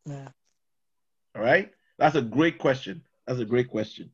[0.05, 0.27] Yeah.
[1.35, 1.71] All right?
[1.97, 3.01] That's a great question.
[3.25, 4.11] That's a great question.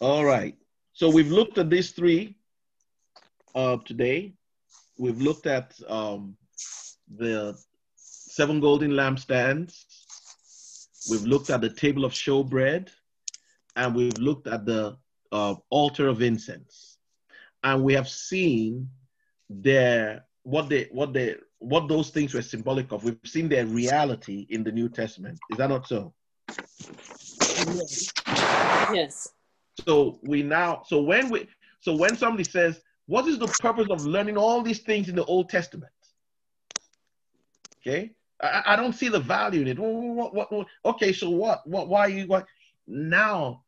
[0.00, 0.56] All right.
[0.92, 2.36] So we've looked at these three
[3.54, 4.34] uh, today.
[4.98, 6.36] We've looked at um,
[7.16, 7.56] the
[7.96, 9.84] seven golden lampstands.
[11.10, 12.88] We've looked at the table of showbread,
[13.76, 14.96] and we've looked at the
[15.32, 16.98] uh, altar of incense,
[17.64, 18.88] and we have seen
[19.48, 23.04] their what they what they what those things were symbolic of.
[23.04, 25.38] We've seen their reality in the New Testament.
[25.50, 26.12] Is that not so?
[28.92, 29.32] Yes.
[29.86, 31.48] So we now so when we
[31.80, 35.24] so when somebody says, "What is the purpose of learning all these things in the
[35.24, 35.92] Old Testament?"
[37.80, 39.78] Okay, I, I don't see the value in it.
[39.78, 41.66] What, what, what, okay, so what?
[41.66, 41.88] What?
[41.88, 42.26] Why you?
[42.26, 42.46] What?
[42.86, 43.62] Now,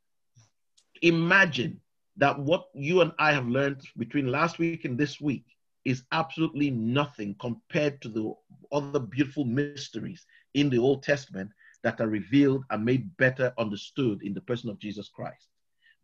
[1.04, 1.80] imagine
[2.16, 5.44] that what you and I have learned between last week and this week
[5.84, 8.32] is absolutely nothing compared to the
[8.72, 10.24] other beautiful mysteries
[10.54, 11.50] in the Old Testament
[11.82, 15.48] that are revealed and made better understood in the person of Jesus Christ.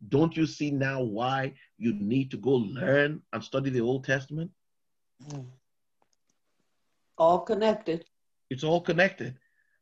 [0.09, 4.51] Don't you see now why you need to go learn and study the Old Testament?
[5.31, 5.47] Mm.
[7.17, 8.05] All connected.
[8.51, 9.37] It's all connected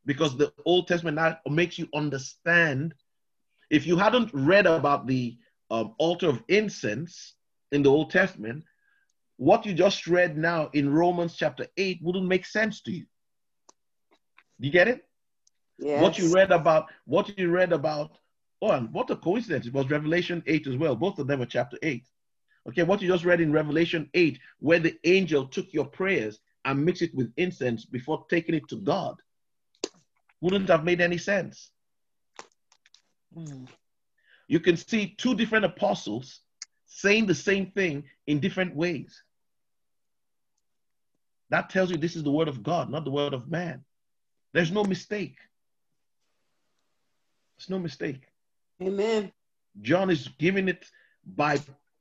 [0.06, 2.94] because the Old Testament now makes you understand.
[3.70, 5.36] If you hadn't read about the
[5.70, 7.34] um, altar of incense
[7.72, 8.64] in the Old Testament,
[9.36, 13.04] what you just read now in Romans chapter 8 wouldn't make sense to you.
[14.60, 15.06] Do you get it?
[15.78, 16.02] Yes.
[16.02, 18.18] What you read about, what you read about,
[18.62, 19.66] oh, and what a coincidence.
[19.66, 20.96] It was Revelation 8 as well.
[20.96, 22.04] Both of them are chapter 8.
[22.68, 26.84] Okay, what you just read in Revelation 8, where the angel took your prayers and
[26.84, 29.16] mixed it with incense before taking it to God,
[30.40, 31.70] wouldn't have made any sense.
[33.36, 33.68] Mm.
[34.48, 36.40] You can see two different apostles
[36.86, 39.22] saying the same thing in different ways.
[41.50, 43.84] That tells you this is the word of God, not the word of man.
[44.52, 45.36] There's no mistake.
[47.56, 48.22] There's no mistake.
[48.82, 49.32] Amen.
[49.80, 50.86] John is giving it
[51.26, 51.58] by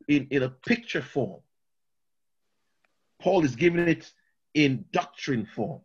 [0.08, 1.42] in, in a picture form.
[3.20, 4.10] Paul is giving it
[4.54, 5.82] in doctrine form.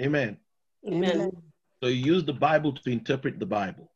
[0.00, 0.38] Amen.
[0.86, 1.30] Amen.
[1.86, 3.92] So you use the Bible to interpret the Bible.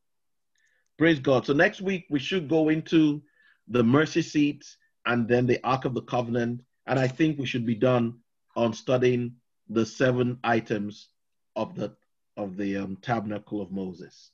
[0.97, 1.45] Praise God.
[1.45, 3.21] So next week we should go into
[3.67, 4.65] the mercy seat
[5.07, 6.61] and then the Ark of the Covenant.
[6.87, 8.21] And I think we should be done
[8.55, 9.35] on studying
[9.71, 11.09] the seven items
[11.57, 11.97] of the
[12.37, 14.31] of the um, tabernacle of Moses.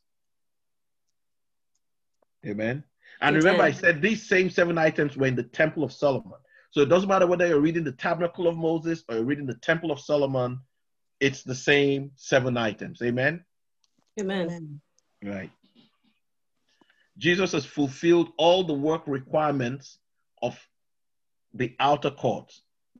[2.44, 2.84] Amen.
[3.22, 6.40] And remember, I said these same seven items were in the Temple of Solomon.
[6.72, 9.54] So it doesn't matter whether you're reading the Tabernacle of Moses or you're reading the
[9.54, 10.60] Temple of Solomon,
[11.20, 13.02] it's the same seven items.
[13.02, 13.44] Amen.
[14.20, 14.46] Amen.
[14.46, 14.80] Amen.
[15.24, 15.50] Right.
[17.18, 19.98] Jesus has fulfilled all the work requirements
[20.42, 20.58] of
[21.54, 22.52] the outer court,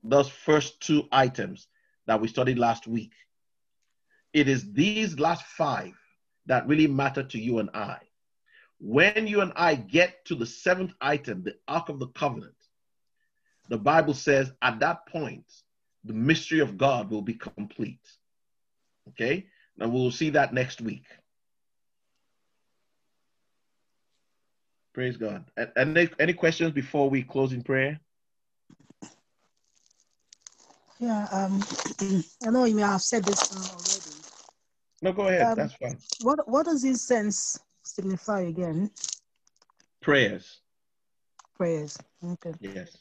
[0.03, 1.69] those first two items
[2.07, 3.13] that we studied last week.
[4.33, 5.93] It is these last five
[6.47, 7.99] that really matter to you and I.
[8.79, 12.55] When you and I get to the seventh item, the Ark of the Covenant,
[13.69, 15.45] the Bible says at that point,
[16.07, 18.01] the mystery of God will be complete.
[19.11, 19.47] Okay?
[19.77, 21.05] Now we'll see that next week.
[24.95, 25.45] Praise God.
[25.57, 28.01] And, any, any questions before we close in prayer?
[30.99, 31.27] Yeah.
[31.31, 31.63] Um.
[32.47, 34.17] I know you may have said this already.
[35.03, 35.49] No, go ahead.
[35.49, 35.99] Um, That's fine.
[36.23, 38.91] What What does incense signify again?
[40.01, 40.61] Prayers.
[41.59, 41.99] Prayers.
[42.25, 42.55] Okay.
[42.61, 42.97] Yes.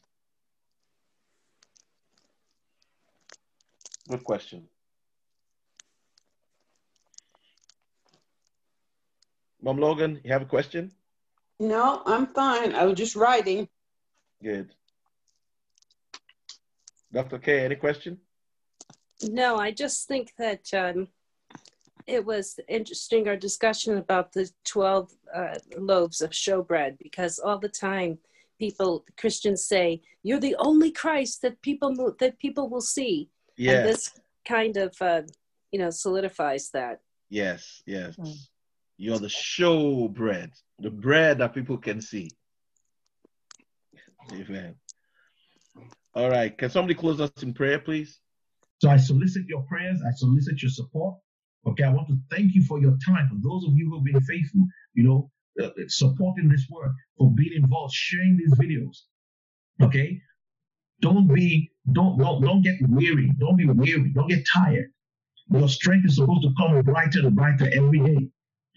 [4.10, 4.68] Good question.
[9.62, 10.92] Mom Logan, you have a question?
[11.60, 12.76] No, I'm fine.
[12.76, 13.68] I was just writing.
[14.44, 14.70] Good.
[17.12, 17.40] Dr.
[17.40, 18.20] K, any question?
[19.24, 21.08] No, I just think that um,
[22.06, 27.70] it was interesting our discussion about the 12 uh, loaves of showbread because all the
[27.70, 28.20] time
[28.60, 33.30] people Christians say you're the only Christ that people that people will see.
[33.58, 33.72] Yeah.
[33.74, 34.12] And this
[34.48, 35.22] kind of uh,
[35.72, 37.00] you know solidifies that.
[37.30, 38.16] Yes, yes.
[38.18, 38.36] Mm.
[38.98, 42.30] You're the show bread, the bread that people can see.
[44.32, 44.76] Amen.
[46.14, 46.58] All right.
[46.58, 48.20] Can somebody close us in prayer, please?
[48.82, 50.02] So I solicit your prayers.
[50.08, 51.18] I solicit your support.
[51.68, 51.84] Okay.
[51.84, 53.28] I want to thank you for your time.
[53.30, 55.32] For those of you who have been faithful, you know,
[55.62, 58.96] uh, supporting this work, for being involved, sharing these videos.
[59.82, 60.22] Okay.
[61.02, 63.32] Don't be, don't, don't, don't get weary.
[63.40, 64.12] Don't be weary.
[64.14, 64.92] Don't get tired.
[65.52, 68.28] Your strength is supposed to come brighter and brighter every day.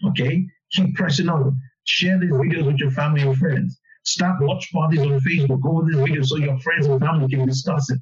[0.07, 0.45] Okay.
[0.71, 1.59] Keep pressing on.
[1.85, 3.79] Share these videos with your family and friends.
[4.03, 7.89] Start watch parties on Facebook over this video so your friends and family can discuss
[7.91, 7.99] it.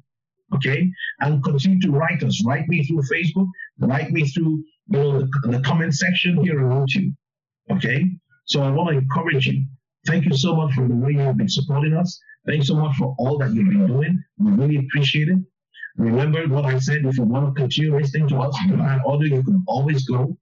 [0.54, 0.90] Okay,
[1.20, 2.42] and continue to write us.
[2.44, 3.46] Write me through Facebook.
[3.80, 7.14] Write me through you know the, the comment section here on YouTube.
[7.70, 8.06] Okay,
[8.46, 9.66] so I want to encourage you.
[10.06, 12.18] Thank you so much for the way you've been supporting us.
[12.48, 14.24] Thanks so much for all that you've been doing.
[14.38, 15.38] We really appreciate it.
[15.98, 17.04] Remember what I said.
[17.04, 20.34] If you want to continue listening to us via audio, you can always go,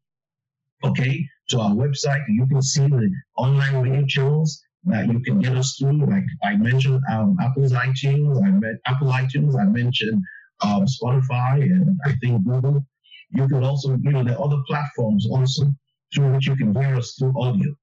[0.84, 2.22] okay, to our website.
[2.28, 6.07] You can see the online radio channels that you can get us through.
[6.07, 10.22] Like I mentioned, um, Apple's iTunes, I met Apple iTunes, I mentioned
[10.62, 12.86] um, Spotify, and I think Google.
[13.30, 15.74] You can also, you know, are other platforms also
[16.14, 17.74] through which you can hear us through audio.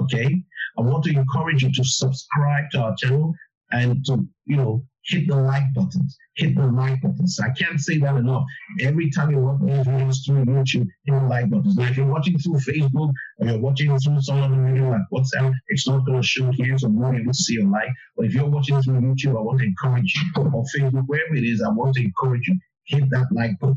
[0.00, 0.44] Okay,
[0.78, 3.34] I want to encourage you to subscribe to our channel
[3.74, 6.16] and to, you know, hit the like buttons.
[6.36, 7.38] Hit the like buttons.
[7.40, 8.44] I can't say that enough.
[8.80, 11.76] Every time you watch these videos through YouTube, hit the like buttons.
[11.76, 15.52] Now, if you're watching through Facebook or you're watching through some other video like WhatsApp,
[15.68, 17.90] it's not going to show here, so you won't to see a like.
[18.16, 21.44] But if you're watching through YouTube, I want to encourage you, or Facebook, wherever it
[21.44, 23.76] is, I want to encourage you, hit that like button.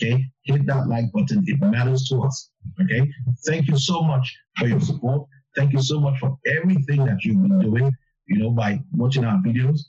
[0.00, 1.42] Okay, hit that like button.
[1.46, 2.50] It matters to us.
[2.80, 3.10] Okay,
[3.46, 5.28] thank you so much for your support.
[5.56, 7.92] Thank you so much for everything that you've been doing
[8.28, 9.80] you know, by watching our videos.